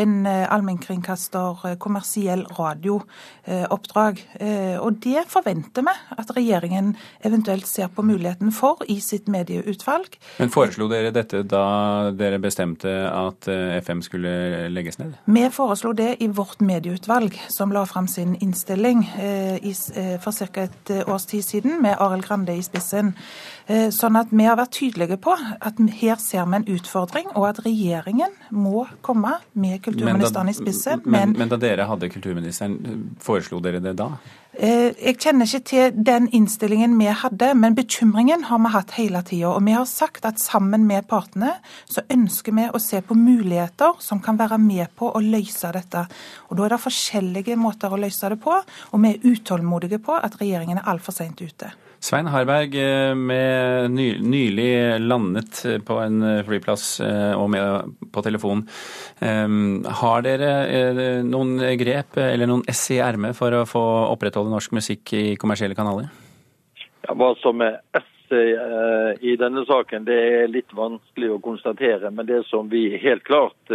en 0.00 0.24
eh, 0.24 0.46
allmennkringkaster 0.48 1.76
kommersiell 1.76 2.46
radiooppdrag. 2.56 4.24
Og 4.80 4.98
det 5.04 5.26
forventer 5.28 5.84
vi 5.84 5.94
at 6.16 6.32
regjeringen 6.36 6.94
eventuelt 7.24 7.68
ser 7.68 7.92
på 7.92 8.02
muligheten 8.06 8.52
for 8.52 8.80
i 8.88 9.00
sitt 9.04 9.28
medieutvalg. 9.28 10.16
Men 10.38 10.50
foreslo 10.54 10.86
dere 10.90 11.10
dette 11.10 11.42
da 11.50 12.12
dere 12.14 12.38
bestemte 12.38 12.90
at 13.10 13.48
eh, 13.50 13.78
FM 13.82 14.02
skulle 14.06 14.68
legges 14.70 15.00
ned? 15.00 15.16
Vi 15.26 15.42
foreslo 15.50 15.92
det 15.98 16.12
i 16.22 16.28
vårt 16.30 16.62
medieutvalg, 16.62 17.34
som 17.50 17.74
la 17.74 17.82
fram 17.90 18.06
sin 18.08 18.36
innstilling 18.38 19.02
eh, 19.18 19.56
eh, 19.58 20.14
for 20.22 20.32
ca. 20.32 20.68
et 20.68 20.92
års 21.06 21.26
tid 21.26 21.42
siden, 21.42 21.82
med 21.82 21.96
Arild 21.98 22.26
Grande 22.28 22.54
i 22.54 22.62
spissen. 22.62 23.16
Eh, 23.68 23.90
sånn 23.92 24.16
at 24.16 24.30
vi 24.32 24.46
har 24.48 24.56
vært 24.56 24.72
tydelige 24.78 25.18
på 25.20 25.34
at 25.36 25.80
her 26.00 26.16
ser 26.22 26.46
vi 26.48 26.56
en 26.56 26.66
utfordring, 26.72 27.26
og 27.36 27.50
at 27.50 27.58
regjeringen 27.66 28.32
må 28.48 28.86
komme 29.04 29.34
med 29.52 29.82
kulturministeren 29.84 30.48
i 30.48 30.54
spissen. 30.56 31.02
Men, 31.04 31.34
men, 31.34 31.42
men 31.42 31.50
da 31.52 31.58
dere 31.60 31.84
hadde 31.90 32.08
kulturministeren, 32.08 32.78
foreslo 33.20 33.60
dere 33.60 33.82
det 33.84 33.92
da? 33.98 34.14
Eh, 34.56 34.96
jeg 34.96 35.18
kjenner 35.20 35.44
ikke 35.44 35.60
til 35.68 35.98
den 36.06 36.30
innstillingen 36.32 36.94
vi 36.96 37.10
hadde, 37.12 37.50
men 37.60 37.76
bekymringen 37.76 38.46
har 38.48 38.62
vi 38.64 38.70
hatt 38.72 38.94
hele 38.96 39.20
tida. 39.28 39.50
Og 39.52 39.60
vi 39.66 39.74
har 39.76 39.84
sagt 39.90 40.24
at 40.24 40.40
sammen 40.40 40.86
med 40.88 41.04
partene 41.10 41.58
så 41.84 42.06
ønsker 42.08 42.56
vi 42.56 42.64
å 42.72 42.80
se 42.80 43.02
på 43.04 43.16
muligheter 43.18 44.00
som 44.00 44.22
kan 44.24 44.40
være 44.40 44.56
med 44.62 44.96
på 44.96 45.10
å 45.12 45.20
løse 45.20 45.74
dette. 45.76 46.06
Og 46.48 46.56
Da 46.56 46.64
er 46.64 46.74
det 46.74 46.80
forskjellige 46.86 47.60
måter 47.60 47.92
å 47.92 48.00
løse 48.00 48.32
det 48.32 48.40
på, 48.40 48.56
og 48.64 49.04
vi 49.04 49.12
er 49.12 49.28
utålmodige 49.28 50.00
på 50.00 50.16
at 50.16 50.40
regjeringen 50.40 50.80
er 50.80 50.88
altfor 50.88 51.12
seint 51.20 51.44
ute. 51.44 51.68
Svein 52.00 52.28
Harberg, 52.30 52.74
eh, 52.78 53.14
med 53.14 53.90
nylig 53.90 55.00
landet 55.00 55.64
på 55.86 55.96
en 55.98 56.22
eh, 56.22 56.44
flyplass 56.46 57.00
eh, 57.02 57.32
og 57.34 57.50
med 57.50 57.96
på 58.14 58.22
telefon. 58.22 58.62
Har 59.18 60.22
dere 60.22 60.50
noen 61.26 61.56
grep 61.80 62.20
eller 62.22 62.46
noen 62.46 62.62
ess 62.70 62.84
i 62.94 63.00
ermet 63.02 63.34
for 63.34 63.50
å 63.50 63.64
få 63.66 63.82
opprettholde 64.12 64.52
norsk 64.52 64.76
musikk 64.78 65.12
i 65.18 65.24
kommersielle 65.40 65.74
kanaler? 65.74 66.06
Ja, 67.02 67.16
hva 67.18 67.32
som 67.42 67.64
er 67.66 67.80
ess 67.98 68.06
i 69.24 69.34
denne 69.40 69.64
saken, 69.66 70.06
det 70.06 70.18
er 70.22 70.52
litt 70.52 70.70
vanskelig 70.76 71.32
å 71.34 71.40
konstatere. 71.42 72.12
Men 72.14 72.28
det 72.28 72.44
som 72.46 72.68
vi 72.70 72.92
helt 73.02 73.24
klart 73.26 73.74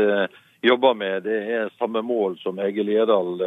jobber 0.64 0.96
med, 0.96 1.26
det 1.28 1.40
er 1.58 1.76
samme 1.76 2.06
mål 2.06 2.38
som 2.40 2.62
Egil 2.64 2.88
Liedal 2.88 3.44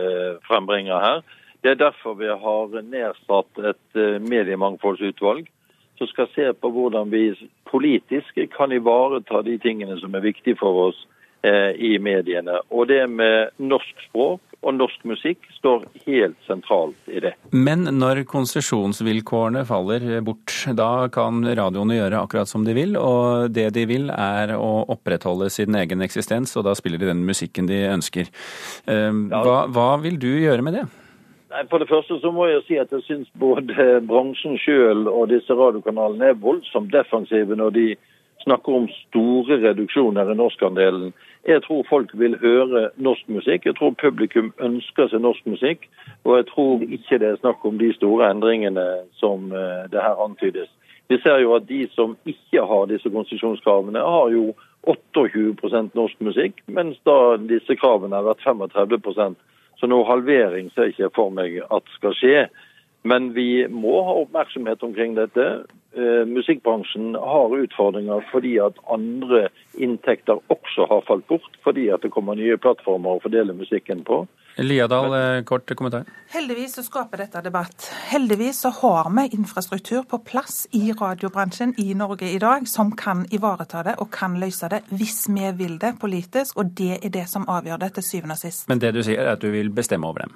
frembringer 0.50 1.00
her. 1.00 1.24
Det 1.66 1.72
er 1.72 1.81
derfor 1.81 2.14
vi 2.14 2.29
har 2.31 2.74
nedsatt 2.79 3.59
et 3.59 3.98
eh, 3.98 4.20
mediemangfoldsutvalg 4.22 5.48
som 5.98 6.07
skal 6.07 6.29
se 6.31 6.44
på 6.55 6.68
hvordan 6.70 7.11
vi 7.11 7.33
politisk 7.66 8.37
kan 8.55 8.70
ivareta 8.70 9.40
de 9.42 9.57
tingene 9.59 9.96
som 9.98 10.14
er 10.14 10.22
viktige 10.22 10.55
for 10.61 10.79
oss 10.85 11.00
eh, 11.42 11.72
i 11.74 11.96
mediene. 11.98 12.61
Og 12.70 12.87
det 12.87 13.00
med 13.11 13.57
norsk 13.59 14.05
språk 14.05 14.55
og 14.62 14.76
norsk 14.76 15.09
musikk 15.11 15.48
står 15.57 15.88
helt 16.05 16.37
sentralt 16.46 17.11
i 17.11 17.24
det. 17.24 17.33
Men 17.50 17.83
når 17.98 18.22
konsesjonsvilkårene 18.31 19.64
faller 19.66 20.20
bort, 20.22 20.55
da 20.79 21.09
kan 21.11 21.40
radioene 21.42 21.96
gjøre 21.98 22.20
akkurat 22.20 22.52
som 22.52 22.62
de 22.68 22.76
vil, 22.79 22.94
og 23.00 23.50
det 23.57 23.72
de 23.74 23.88
vil 23.90 24.07
er 24.14 24.55
å 24.55 24.85
opprettholde 24.94 25.50
sin 25.50 25.74
egen 25.83 26.07
eksistens, 26.07 26.55
og 26.55 26.68
da 26.68 26.76
spiller 26.79 27.02
de 27.02 27.11
den 27.11 27.26
musikken 27.26 27.66
de 27.66 27.83
ønsker. 27.90 28.31
Eh, 28.87 29.11
hva, 29.35 29.64
hva 29.66 29.88
vil 30.07 30.20
du 30.22 30.31
gjøre 30.31 30.62
med 30.62 30.79
det? 30.79 30.87
Nei, 31.50 31.62
For 31.70 31.78
det 31.78 31.88
første 31.88 32.18
så 32.20 32.32
må 32.35 32.48
jeg 32.50 32.64
si 32.66 32.78
at 32.82 32.92
jeg 32.92 33.04
syns 33.06 33.30
både 33.38 34.00
bransjen 34.09 34.59
sjøl 34.59 35.06
og 35.06 35.30
disse 35.30 35.54
radiokanalene 35.54 36.32
er 36.32 36.40
voldsomt 36.42 36.92
defensive 36.92 37.59
når 37.59 37.74
de 37.76 37.87
snakker 38.42 38.78
om 38.78 38.88
store 39.09 39.59
reduksjoner 39.62 40.30
i 40.30 40.37
norskandelen. 40.38 41.12
Jeg 41.46 41.62
tror 41.62 41.87
folk 41.88 42.11
vil 42.18 42.37
høre 42.38 42.90
norsk 42.96 43.28
musikk. 43.28 43.66
Jeg 43.66 43.76
tror 43.78 43.94
publikum 44.02 44.52
ønsker 44.62 45.11
seg 45.11 45.22
norsk 45.22 45.46
musikk. 45.46 45.87
Og 46.24 46.37
jeg 46.37 46.46
tror 46.50 46.82
ikke 46.82 47.18
det 47.22 47.30
er 47.30 47.40
snakk 47.40 47.64
om 47.66 47.78
de 47.78 47.92
store 47.94 48.30
endringene 48.30 48.87
som 49.22 49.50
eh, 49.54 49.87
det 49.90 50.02
her 50.02 50.22
antydes. 50.26 50.70
Vi 51.09 51.18
ser 51.22 51.38
jo 51.42 51.54
at 51.54 51.68
de 51.68 51.85
som 51.94 52.16
ikke 52.26 52.62
har 52.66 52.88
disse 52.90 53.11
konsesjonskravene, 53.11 54.02
har 54.02 54.30
jo 54.35 54.54
28% 54.87 55.94
norsk 55.94 56.22
musikk, 56.22 56.62
mens 56.66 56.98
da 57.06 57.37
disse 57.50 57.74
kravene 57.78 58.18
har 58.18 58.26
vært 58.26 58.42
35 58.46 59.35
så 59.80 59.88
noe 59.90 60.06
halvering 60.08 60.70
ser 60.72 60.88
jeg 60.88 60.96
ikke 60.96 61.14
for 61.18 61.34
meg 61.34 61.58
at 61.70 61.90
skal 61.96 62.16
skje. 62.16 62.46
Men 63.06 63.30
vi 63.36 63.66
må 63.70 64.00
ha 64.06 64.16
oppmerksomhet 64.22 64.82
omkring 64.82 65.14
dette. 65.18 65.44
Eh, 65.96 66.24
musikkbransjen 66.28 67.14
har 67.14 67.54
utfordringer 67.54 68.24
fordi 68.32 68.56
at 68.62 68.80
andre 68.92 69.46
inntekter 69.78 70.40
også 70.52 70.88
har 70.90 71.04
falt 71.06 71.26
bort, 71.30 71.52
fordi 71.64 71.86
at 71.94 72.02
det 72.02 72.10
kommer 72.14 72.38
nye 72.38 72.58
plattformer 72.60 73.16
å 73.16 73.22
fordele 73.22 73.54
musikken 73.56 74.02
på. 74.08 74.24
Liadal, 74.57 75.37
eh, 75.37 75.42
kort 75.45 75.77
kommentar. 75.77 76.05
Heldigvis 76.33 76.75
så 76.75 76.83
skaper 76.83 77.19
dette 77.19 77.40
debatt. 77.45 77.90
Heldigvis 78.09 78.61
så 78.64 78.71
har 78.71 79.11
vi 79.16 79.29
infrastruktur 79.37 80.03
på 80.03 80.19
plass 80.25 80.66
i 80.73 80.92
radiobransjen 80.92 81.75
i 81.79 81.95
Norge 81.95 82.31
i 82.31 82.38
dag 82.38 82.69
som 82.69 82.92
kan 82.97 83.27
ivareta 83.31 83.83
det 83.83 83.99
og 84.01 84.11
kan 84.11 84.40
løse 84.40 84.71
det 84.73 84.83
hvis 84.88 85.27
vi 85.29 85.53
vil 85.61 85.79
det 85.79 85.99
politisk, 86.01 86.57
og 86.57 86.73
det 86.75 87.05
er 87.05 87.12
det 87.12 87.29
som 87.29 87.45
avgjør 87.45 87.85
det 87.85 87.95
til 87.95 88.03
syvende 88.03 88.38
og 88.38 88.45
sist. 88.47 88.69
Men 88.69 88.81
det 88.81 88.95
du 88.97 89.03
sier 89.05 89.21
er 89.21 89.35
at 89.37 89.45
du 89.45 89.51
vil 89.53 89.69
bestemme 89.71 90.09
over 90.09 90.25
dem? 90.25 90.33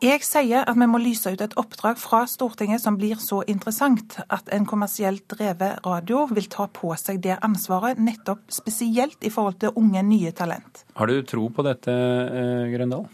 Jeg 0.00 0.22
sier 0.24 0.64
at 0.64 0.78
vi 0.80 0.86
må 0.88 0.96
lyse 0.96 1.28
ut 1.28 1.42
et 1.44 1.54
oppdrag 1.60 1.98
fra 2.00 2.22
Stortinget 2.24 2.80
som 2.80 2.96
blir 2.96 3.18
så 3.20 3.42
interessant 3.44 4.16
at 4.32 4.46
en 4.54 4.64
kommersielt 4.64 5.26
drevet 5.28 5.82
radio 5.84 6.22
vil 6.30 6.46
ta 6.48 6.70
på 6.72 6.94
seg 6.96 7.18
det 7.20 7.36
ansvaret, 7.44 8.00
nettopp 8.00 8.46
spesielt 8.48 9.20
i 9.20 9.28
forhold 9.34 9.58
til 9.60 9.76
unge, 9.76 10.00
nye 10.06 10.32
talent. 10.32 10.86
Har 10.96 11.10
du 11.10 11.20
tro 11.28 11.50
på 11.52 11.66
dette, 11.66 11.92
eh, 11.92 12.70
Grøndal? 12.72 13.10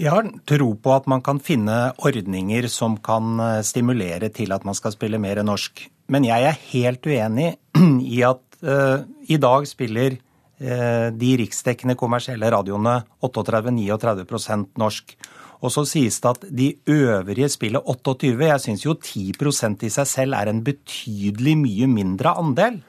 Jeg 0.00 0.14
har 0.14 0.28
tro 0.48 0.70
på 0.80 0.92
at 0.94 1.08
man 1.12 1.20
kan 1.20 1.36
finne 1.44 1.74
ordninger 2.00 2.64
som 2.72 2.94
kan 3.04 3.34
eh, 3.44 3.58
stimulere 3.66 4.30
til 4.32 4.54
at 4.56 4.64
man 4.64 4.76
skal 4.76 4.94
spille 4.94 5.20
mer 5.20 5.42
norsk. 5.44 5.82
Men 6.08 6.24
jeg 6.24 6.46
er 6.48 6.62
helt 6.70 7.04
uenig 7.04 7.50
i 8.16 8.22
at 8.24 8.40
uh, 8.64 9.04
i 9.30 9.36
dag 9.38 9.66
spiller 9.68 10.16
uh, 10.16 11.12
de 11.12 11.34
riksdekkende 11.42 11.98
kommersielle 12.00 12.48
radioene 12.50 12.96
38-39% 13.28 14.72
norsk. 14.80 15.14
Og 15.60 15.74
så 15.76 15.84
sies 15.86 16.16
det 16.24 16.32
at 16.32 16.48
de 16.48 16.70
øvrige 16.88 17.50
spiller 17.52 17.84
28. 17.84 18.32
Jeg 18.48 18.64
syns 18.64 18.86
jo 18.88 18.96
10% 18.96 19.84
i 19.84 19.92
seg 19.92 20.08
selv 20.08 20.40
er 20.40 20.48
en 20.48 20.64
betydelig 20.64 21.58
mye 21.60 21.92
mindre 21.92 22.34
andel. 22.40 22.80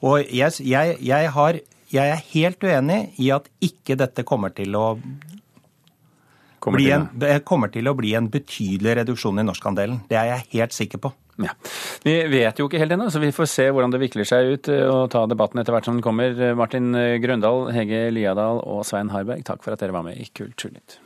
Og 0.00 0.22
jeg, 0.30 0.62
jeg, 0.62 0.96
jeg, 1.02 1.34
har, 1.34 1.58
jeg 1.90 2.14
er 2.14 2.26
helt 2.30 2.64
uenig 2.64 3.02
i 3.18 3.32
at 3.34 3.50
ikke 3.60 3.98
dette 3.98 4.24
kommer 4.24 4.54
til 4.54 4.78
å 4.78 4.86
kommer 6.62 6.82
en, 6.94 7.08
kommer 7.48 7.72
til 7.74 7.90
å 7.90 7.96
bli 7.98 8.14
en 8.18 8.30
betydelig 8.32 8.96
reduksjon 9.02 9.42
i 9.42 9.46
norskandelen. 9.46 10.02
Det 10.10 10.18
er 10.20 10.30
jeg 10.30 10.48
helt 10.56 10.76
sikker 10.76 11.02
på. 11.02 11.12
Ja. 11.42 11.54
Vi 12.04 12.14
vet 12.28 12.60
jo 12.60 12.68
ikke 12.68 12.80
helt 12.82 12.94
ennå, 12.94 13.08
så 13.10 13.22
vi 13.22 13.32
får 13.34 13.48
se 13.50 13.68
hvordan 13.72 13.94
det 13.94 14.02
vikler 14.02 14.28
seg 14.28 14.52
ut 14.52 14.72
eh, 14.72 14.84
og 14.86 15.08
ta 15.14 15.24
debatten 15.30 15.62
etter 15.62 15.74
hvert 15.74 15.88
som 15.88 15.96
den 15.98 16.04
kommer. 16.04 16.36
Martin 16.58 16.92
Grøndal, 17.22 17.70
Hege 17.74 18.04
Liadal 18.14 18.62
og 18.62 18.84
Svein 18.88 19.12
Harberg, 19.14 19.44
takk 19.48 19.64
for 19.64 19.74
at 19.74 19.82
dere 19.82 19.96
var 19.96 20.06
med 20.06 20.20
i 20.20 20.28
Kulturnytt. 20.36 21.00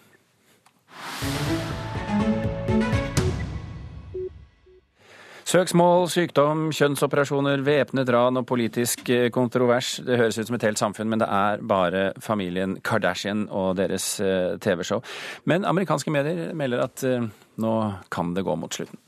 Søksmål, 5.46 6.09
sykdom, 6.11 6.72
kjønnsoperasjoner, 6.74 7.61
væpnet 7.62 8.09
ran 8.11 8.35
og 8.40 8.48
politisk 8.50 9.04
eh, 9.14 9.28
kontrovers. 9.30 9.92
Det 10.02 10.16
høres 10.18 10.40
ut 10.40 10.48
som 10.48 10.56
et 10.59 10.64
helt 10.66 10.80
samfunn, 10.80 11.06
men 11.06 11.22
det 11.22 11.28
er 11.30 11.62
bare 11.62 12.09
familien 12.18 12.74
Kardashian 12.82 13.44
og 13.54 13.76
deres 13.78 14.09
eh, 14.18 14.56
TV-show. 14.59 15.04
Men 15.46 15.64
amerikanske 15.64 16.11
medier 16.11 16.50
melder 16.50 16.82
at 16.88 17.06
eh, 17.06 17.28
nå 17.62 17.74
kan 18.11 18.35
det 18.35 18.42
gå 18.42 18.59
mot 18.59 18.74
slutten. 18.74 18.98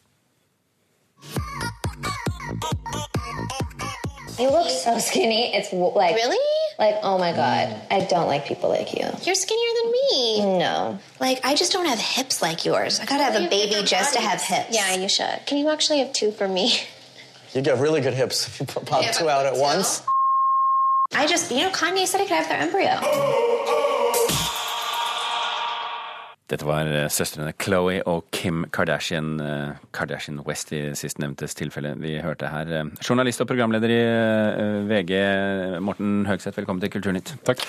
You 4.39 4.53
look 4.55 4.71
so 4.71 5.01
skinny. 5.01 5.51
It's 5.59 5.73
like 5.73 6.15
really 6.15 6.58
like 6.79 6.97
oh 7.03 7.19
my 7.19 7.33
god. 7.33 7.81
I 7.91 8.07
don't 8.09 8.27
like 8.27 8.47
people 8.47 8.69
like 8.69 8.95
you. 8.95 9.07
You're 9.23 9.35
skinnier 9.35 9.69
than 9.83 9.93
me. 9.93 10.59
No, 10.59 10.99
like 11.21 11.41
I 11.45 11.55
just 11.55 11.73
don't 11.73 11.87
have 11.87 11.99
hips 11.99 12.41
like 12.41 12.65
yours. 12.65 13.01
I 13.01 13.07
gotta 13.07 13.25
have 13.25 13.37
a 13.37 13.49
baby 13.49 13.85
just 13.85 14.15
to 14.15 14.21
have 14.21 14.41
hips. 14.41 14.69
Yeah, 14.71 14.95
you 14.95 15.09
should. 15.09 15.41
Can 15.47 15.59
you 15.59 15.69
actually 15.71 15.99
have 15.99 16.13
two 16.13 16.31
for 16.31 16.49
me? 16.49 16.73
You 17.55 17.63
get 17.63 17.79
really 17.79 18.01
good 18.01 18.15
hips 18.15 18.47
if 18.47 18.61
you 18.61 18.67
pop 18.67 19.03
yeah, 19.03 19.11
two 19.11 19.29
out 19.29 19.47
at 19.47 19.57
once. 19.57 20.03
I 21.15 21.27
just, 21.27 21.51
you 21.51 21.63
know, 21.63 21.71
Kanye 21.71 22.07
said 22.07 22.21
I 22.21 22.25
could 22.25 22.37
have 22.37 22.49
their 22.49 22.61
embryo. 22.61 23.01
Dette 26.49 26.65
var 26.65 26.89
eh, 26.89 27.11
søstrene 27.13 27.53
Chloé 27.61 27.99
og 28.09 28.31
Kim 28.33 28.63
Kardashian, 28.73 29.35
eh, 29.45 29.81
Kardashian 29.93 30.39
West 30.47 30.71
i 30.73 30.81
sistnevntes 30.97 31.53
tilfelle 31.59 31.91
vi 32.01 32.15
hørte 32.25 32.49
her. 32.49 32.71
Eh, 32.73 32.89
journalist 33.05 33.45
og 33.45 33.51
programleder 33.51 33.93
i 33.93 33.99
VG, 34.89 35.13
Morten 35.85 36.23
Høgseth, 36.29 36.57
velkommen 36.57 36.81
til 36.81 36.95
Kulturnytt. 36.95 37.35
Takk. 37.45 37.61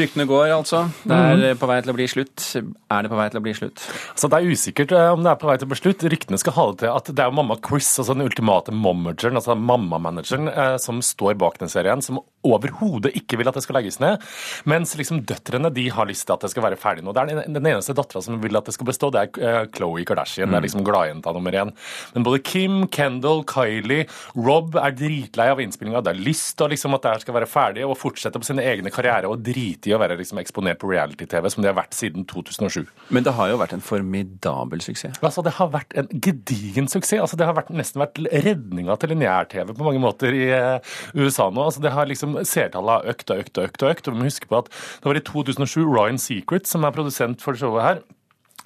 Ryktene 0.00 0.24
går 0.30 0.54
altså. 0.56 0.86
Det 1.04 1.18
er 1.18 1.36
mhm. 1.36 1.60
på 1.60 1.68
vei 1.68 1.78
til 1.84 1.92
å 1.92 1.98
bli 1.98 2.08
slutt. 2.08 2.46
Er 2.64 3.04
det 3.04 3.12
på 3.12 3.20
vei 3.20 3.28
til 3.28 3.42
å 3.42 3.44
bli 3.44 3.56
slutt? 3.60 3.84
Altså, 4.14 4.32
det 4.32 4.40
er 4.40 4.56
usikkert 4.56 4.96
om 5.02 5.26
det 5.26 5.34
er 5.34 5.40
på 5.42 5.50
vei 5.50 5.58
til 5.60 5.68
å 5.68 5.74
bli 5.74 5.82
slutt. 5.82 6.08
Ryktene 6.16 6.40
skal 6.40 6.56
ha 6.56 6.68
det 6.70 6.80
til 6.86 6.94
at 6.94 7.12
det 7.12 7.26
er 7.26 7.38
mamma 7.42 7.60
Chris, 7.60 7.92
altså 8.00 8.16
den 8.16 8.24
ultimate 8.24 8.72
mommageren, 8.72 9.36
altså 9.36 9.58
mammamanageren, 9.58 10.48
som 10.80 11.04
står 11.04 11.36
bak 11.44 11.60
den 11.60 11.72
serien, 11.72 12.00
som 12.04 12.24
overhodet 12.44 13.14
ikke 13.18 13.40
vil 13.40 13.50
at 13.50 13.58
det 13.58 13.64
skal 13.64 13.78
legges 13.80 14.00
ned. 14.02 14.22
Mens 14.70 14.94
liksom 14.98 15.24
døtrene 15.26 15.72
de 15.74 15.88
har 15.94 16.08
lyst 16.10 16.26
til 16.28 16.36
at 16.36 16.44
det 16.44 16.52
skal 16.52 16.68
være 16.68 16.80
ferdig 16.80 17.04
nå. 17.04 17.14
Det 17.14 17.24
er 17.24 17.44
den, 17.48 17.64
eneste 17.64 17.96
dattera 17.96 18.22
som 18.24 18.40
vil 18.42 18.60
at 18.60 18.68
det 18.68 18.76
skal 18.76 18.88
bestå, 18.88 19.10
det 19.14 19.24
er 19.24 19.70
Khloé 19.74 20.04
Kardashian. 20.04 20.24
Kardashian. 20.24 20.50
Det 20.50 20.58
er 20.58 20.64
liksom 20.64 20.84
gladjenta 20.84 21.32
nummer 21.32 21.52
én. 21.52 21.72
Men 22.14 22.24
både 22.24 22.40
Kim, 22.42 22.86
Kendal, 22.88 23.44
Kylie, 23.44 24.06
Rob 24.34 24.76
er 24.76 24.94
dritlei 24.96 25.48
av 25.52 25.60
innspillinga. 25.60 26.02
Det 26.04 26.14
er 26.14 26.22
lyst 26.24 26.56
til 26.58 26.72
liksom, 26.72 26.94
at 26.94 27.04
det 27.04 27.12
her 27.12 27.24
skal 27.24 27.38
være 27.38 27.50
ferdig, 27.50 27.84
og 27.86 27.98
fortsette 27.98 28.40
på 28.40 28.48
sine 28.48 28.64
egne 28.64 28.92
karriere 28.94 29.30
og 29.30 29.42
drite 29.44 29.90
i 29.90 29.94
å 29.94 30.00
være 30.02 30.18
liksom, 30.20 30.40
eksponert 30.42 30.80
på 30.82 30.90
reality-TV, 30.90 31.50
som 31.52 31.64
de 31.64 31.70
har 31.70 31.78
vært 31.78 31.96
siden 31.96 32.26
2007. 32.30 32.84
Men 33.14 33.26
det 33.26 33.34
har 33.36 33.52
jo 33.52 33.60
vært 33.60 33.76
en 33.76 33.84
formidabel 33.84 34.82
suksess. 34.84 35.20
Altså, 35.22 35.44
Det 35.44 35.56
har 35.58 35.70
vært 35.72 35.96
en 35.98 36.08
gedigen 36.12 36.88
suksess. 36.88 37.20
Altså, 37.20 37.38
det 37.40 37.48
har 37.48 37.56
vært, 37.56 37.72
nesten 37.74 38.02
vært 38.02 38.20
redninga 38.32 38.96
til 39.00 39.14
lineær-TV 39.14 39.74
på 39.74 39.86
mange 39.86 40.02
måter 40.02 40.34
i 40.34 40.46
uh, 40.52 40.94
USA 41.14 41.50
nå. 41.50 41.68
Altså, 41.68 41.82
det 41.84 41.92
har 41.94 42.08
liksom 42.08 42.33
Seertallet 42.42 42.96
har 42.96 43.14
økt 43.14 43.30
og 43.30 43.44
økt 43.44 43.58
og 43.58 43.68
økt. 43.68 43.82
og 43.82 43.94
økt, 43.94 44.10
vi 44.10 44.18
må 44.18 44.28
huske 44.28 44.50
på 44.50 44.58
at 44.58 44.70
Det 44.72 45.08
var 45.08 45.20
i 45.20 45.24
2007 45.24 45.86
Ryan 45.86 46.18
Secret, 46.18 46.68
som 46.68 46.84
er 46.84 46.90
produsent 46.90 47.42
for 47.42 47.54
showet 47.54 47.82
her, 47.82 48.02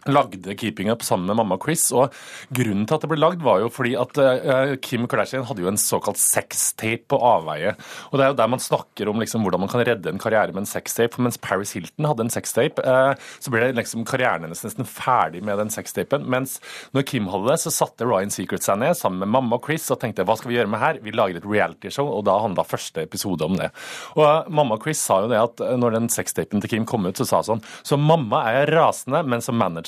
lagde 0.07 0.55
Keeping 0.55 0.91
Up 0.91 1.03
sammen 1.03 1.27
med 1.27 1.37
mamma 1.37 1.59
Chris. 1.65 1.91
og 1.93 2.15
Grunnen 2.55 2.87
til 2.87 2.95
at 2.95 3.03
det 3.03 3.11
ble 3.11 3.19
lagd, 3.19 3.43
var 3.43 3.63
jo 3.63 3.71
fordi 3.73 3.95
at 3.99 4.21
uh, 4.21 4.77
Kim 4.83 5.09
Kardashian 5.11 5.47
hadde 5.49 5.65
jo 5.65 5.71
en 5.71 5.81
såkalt 5.81 6.21
sextape 6.21 7.09
på 7.11 7.19
avveie. 7.19 7.75
Og 8.11 8.19
Det 8.19 8.25
er 8.25 8.33
jo 8.33 8.39
der 8.39 8.53
man 8.53 8.63
snakker 8.63 9.11
om 9.11 9.21
liksom, 9.21 9.43
hvordan 9.43 9.65
man 9.65 9.73
kan 9.73 9.85
redde 9.87 10.11
en 10.13 10.23
karriere 10.23 10.55
med 10.55 10.65
en 10.65 10.71
sextape. 10.71 11.19
Mens 11.23 11.41
Paris 11.43 11.75
Hilton 11.77 12.09
hadde 12.09 12.27
en 12.27 12.33
sextape, 12.33 12.83
uh, 12.87 13.15
så 13.43 13.53
ble 13.53 13.73
liksom 13.75 14.07
karrieren 14.09 14.47
hennes 14.47 14.65
nesten 14.65 14.89
ferdig 14.89 15.43
med 15.45 15.59
den 15.61 15.73
sextapen. 15.75 16.27
Mens 16.31 16.59
når 16.97 17.07
Kim 17.11 17.29
hadde 17.33 17.51
det, 17.51 17.59
så 17.65 17.75
satte 17.75 18.07
Ryan 18.09 18.33
Secret 18.33 18.67
seg 18.67 18.81
ned 18.81 18.97
sammen 18.99 19.25
med 19.25 19.35
mamma 19.35 19.59
og 19.59 19.67
Chris 19.67 19.89
og 19.93 20.01
tenkte 20.03 20.27
hva 20.29 20.39
skal 20.39 20.53
vi 20.53 20.59
gjøre 20.61 20.71
med 20.71 20.83
her? 20.83 21.03
Vi 21.03 21.15
lager 21.15 21.41
et 21.41 21.49
realityshow, 21.49 22.09
og 22.13 22.25
da 22.29 22.39
handla 22.43 22.67
første 22.67 23.03
episode 23.05 23.45
om 23.45 23.59
det. 23.59 23.73
Og 24.17 24.25
uh, 24.25 24.49
mamma 24.53 24.79
Chris 24.83 25.03
sa 25.03 25.23
jo 25.25 25.33
det 25.33 25.43
at 25.43 25.65
når 25.79 25.99
den 25.99 26.11
sextapen 26.13 26.63
til 26.63 26.73
Kim 26.73 26.89
kom 26.89 27.07
ut, 27.09 27.19
så 27.19 27.27
sa 27.27 27.43
hun 27.43 27.49
sånn 27.49 27.67
Så 27.87 27.99
mamma 28.01 28.45
er 28.53 28.71
rasende, 28.73 29.21
men 29.27 29.43
som 29.45 29.59
manager 29.59 29.88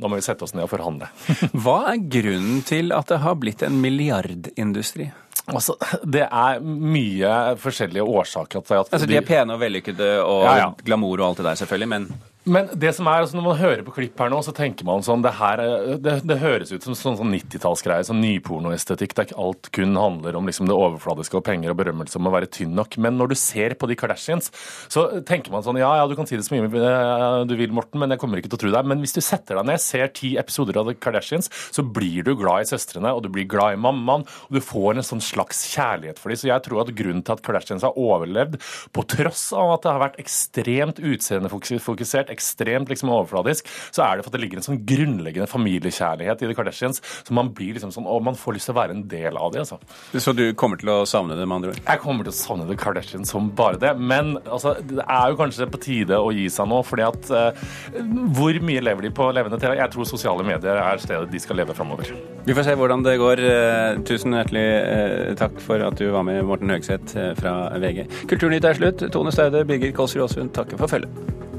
nå 0.00 0.08
må 0.08 0.16
vi 0.16 0.24
sette 0.24 0.46
oss 0.46 0.54
ned 0.56 0.64
og 0.64 0.70
forhandle. 0.72 1.10
Hva 1.64 1.80
er 1.92 2.04
grunnen 2.12 2.62
til 2.66 2.94
at 2.96 3.10
det 3.12 3.20
har 3.24 3.36
blitt 3.40 3.64
en 3.66 3.80
milliardindustri? 3.82 5.10
Altså, 5.50 5.74
Det 6.06 6.26
er 6.26 6.60
mye 6.62 7.30
forskjellige 7.58 8.04
årsaker 8.06 8.64
til 8.66 8.80
at 8.80 8.92
altså, 8.94 9.08
De 9.10 9.16
er 9.18 9.26
pene 9.26 9.56
og 9.56 9.62
vellykkede 9.62 10.10
og 10.22 10.44
ja, 10.46 10.56
ja. 10.62 10.68
glamour 10.86 11.20
og 11.20 11.30
alt 11.30 11.42
det 11.42 11.48
der, 11.48 11.60
selvfølgelig, 11.62 11.90
men 11.90 12.08
men 12.48 12.70
det 12.72 12.94
som 12.96 13.04
er, 13.10 13.20
altså 13.20 13.36
når 13.36 13.44
man 13.44 13.58
hører 13.60 13.82
på 13.84 13.92
klipp 13.92 14.20
her 14.20 14.30
nå, 14.32 14.38
så 14.40 14.54
tenker 14.56 14.86
man 14.88 15.02
sånn 15.04 15.20
Det, 15.20 15.32
her, 15.36 15.60
det, 16.00 16.14
det 16.24 16.38
høres 16.40 16.70
ut 16.72 16.86
som 16.86 16.94
sånn, 16.96 17.18
sånn 17.18 17.34
90-tallsgreie, 17.34 18.06
sånn 18.08 18.22
nypornoestetikk. 18.24 19.12
Er 19.12 19.28
ikke 19.28 19.40
alt 19.44 19.68
kun 19.76 19.98
handler 20.00 20.38
om 20.38 20.48
liksom 20.48 20.70
det 20.70 20.76
overfladiske 20.76 21.36
og 21.36 21.44
penger 21.44 21.74
og 21.74 21.80
berømmelse 21.82 22.16
om 22.16 22.30
å 22.30 22.32
være 22.32 22.48
tynn 22.48 22.72
nok. 22.78 22.96
Men 22.96 23.18
når 23.20 23.34
du 23.34 23.36
ser 23.36 23.76
på 23.76 23.90
de 23.90 23.98
Kardashians, 24.00 24.48
så 24.88 25.04
tenker 25.28 25.52
man 25.52 25.66
sånn 25.66 25.80
Ja, 25.82 25.90
ja, 26.00 26.06
du 26.08 26.16
kan 26.16 26.28
si 26.28 26.38
det 26.38 26.46
så 26.46 26.56
mye 26.56 26.70
eh, 26.80 27.42
du 27.50 27.54
vil, 27.58 27.74
Morten, 27.76 28.00
men 28.00 28.14
jeg 28.14 28.22
kommer 28.22 28.40
ikke 28.40 28.54
til 28.54 28.60
å 28.60 28.62
tro 28.64 28.72
deg. 28.72 28.88
Men 28.88 29.04
hvis 29.04 29.16
du 29.18 29.20
setter 29.20 29.60
deg 29.60 29.68
ned, 29.68 29.84
ser 29.84 30.08
ti 30.16 30.32
episoder 30.40 30.80
av 30.80 30.88
The 30.88 30.96
Kardashians, 30.96 31.52
så 31.52 31.84
blir 31.84 32.24
du 32.24 32.32
glad 32.40 32.64
i 32.64 32.70
søstrene, 32.72 33.12
og 33.12 33.26
du 33.26 33.30
blir 33.36 33.48
glad 33.50 33.76
i 33.76 33.82
mammaen, 33.84 34.24
og 34.48 34.56
du 34.56 34.62
får 34.64 34.96
en 34.96 35.08
sånn 35.10 35.24
slags 35.24 35.66
kjærlighet 35.74 36.22
for 36.22 36.32
dem. 36.32 36.40
Så 36.40 36.48
jeg 36.48 36.64
tror 36.64 36.86
at 36.86 36.94
grunnen 36.96 37.20
til 37.26 37.36
at 37.36 37.44
Kardashians 37.44 37.84
har 37.84 38.00
overlevd, 38.00 38.56
på 38.96 39.06
tross 39.12 39.50
av 39.52 39.76
at 39.76 39.84
det 39.84 39.92
har 39.92 40.04
vært 40.06 40.20
ekstremt 40.24 41.04
utseendefokusert, 41.04 42.29
ekstremt 42.32 42.90
liksom 42.92 43.12
overfladisk, 43.12 43.68
så 43.90 44.04
er 44.06 44.18
det 44.18 44.26
for 44.26 44.32
at 44.32 44.38
det 44.38 44.44
ligger 44.44 44.60
en 44.60 44.66
sånn 44.66 44.82
grunnleggende 44.86 45.50
familiekjærlighet 45.50 46.44
i 46.44 46.50
The 46.50 46.56
Kardashians. 46.58 47.02
Så 47.26 47.36
man 47.36 47.52
blir 47.56 47.76
liksom 47.76 47.92
sånn, 47.94 48.08
og 48.10 48.24
man 48.26 48.38
får 48.38 48.56
lyst 48.56 48.70
til 48.70 48.76
å 48.76 48.80
være 48.80 48.96
en 48.96 49.06
del 49.10 49.38
av 49.38 49.52
det. 49.54 49.64
altså. 49.64 49.80
Så 50.20 50.34
du 50.36 50.44
kommer 50.58 50.80
til 50.80 50.92
å 50.92 51.00
savne 51.08 51.36
det, 51.38 51.46
med 51.46 51.60
andre 51.60 51.74
ord? 51.74 51.82
Jeg 51.86 52.02
kommer 52.02 52.26
til 52.26 52.34
å 52.34 52.38
savne 52.38 52.68
The 52.68 52.78
Kardashians 52.80 53.32
som 53.34 53.50
bare 53.56 53.80
det. 53.80 53.94
Men 53.98 54.36
altså, 54.44 54.76
det 54.80 55.04
er 55.04 55.32
jo 55.32 55.38
kanskje 55.40 55.68
på 55.70 55.82
tide 55.82 56.18
å 56.18 56.32
gi 56.34 56.46
seg 56.52 56.70
nå. 56.70 56.82
fordi 56.86 57.06
at 57.06 57.30
uh, 57.32 57.64
Hvor 58.36 58.60
mye 58.64 58.84
lever 58.84 59.06
de 59.06 59.12
på 59.14 59.30
levende 59.34 59.60
TV? 59.60 59.76
Jeg 59.80 59.94
tror 59.94 60.08
sosiale 60.08 60.46
medier 60.46 60.80
er 60.82 61.02
stedet 61.02 61.30
de 61.30 61.42
skal 61.42 61.60
leve 61.60 61.76
framover. 61.76 62.12
Vi 62.46 62.56
får 62.56 62.68
se 62.68 62.76
hvordan 62.80 63.04
det 63.06 63.18
går. 63.20 63.44
Uh, 63.44 64.00
tusen 64.08 64.36
hjertelig 64.36 64.66
uh, 64.66 65.34
takk 65.40 65.60
for 65.64 65.86
at 65.86 65.98
du 66.00 66.08
var 66.14 66.26
med, 66.26 66.42
Morten 66.48 66.72
Høgseth 66.72 67.16
fra 67.40 67.54
VG. 67.80 68.06
Kulturnytt 68.30 68.66
er 68.68 68.80
slutt. 68.80 69.06
Tone 69.12 69.34
Staude, 69.34 69.64
Birger 69.68 69.94
Kåss 69.96 70.16
Råsund 70.18 70.54
takker 70.56 70.80
for 70.80 70.90
følget. 70.90 71.49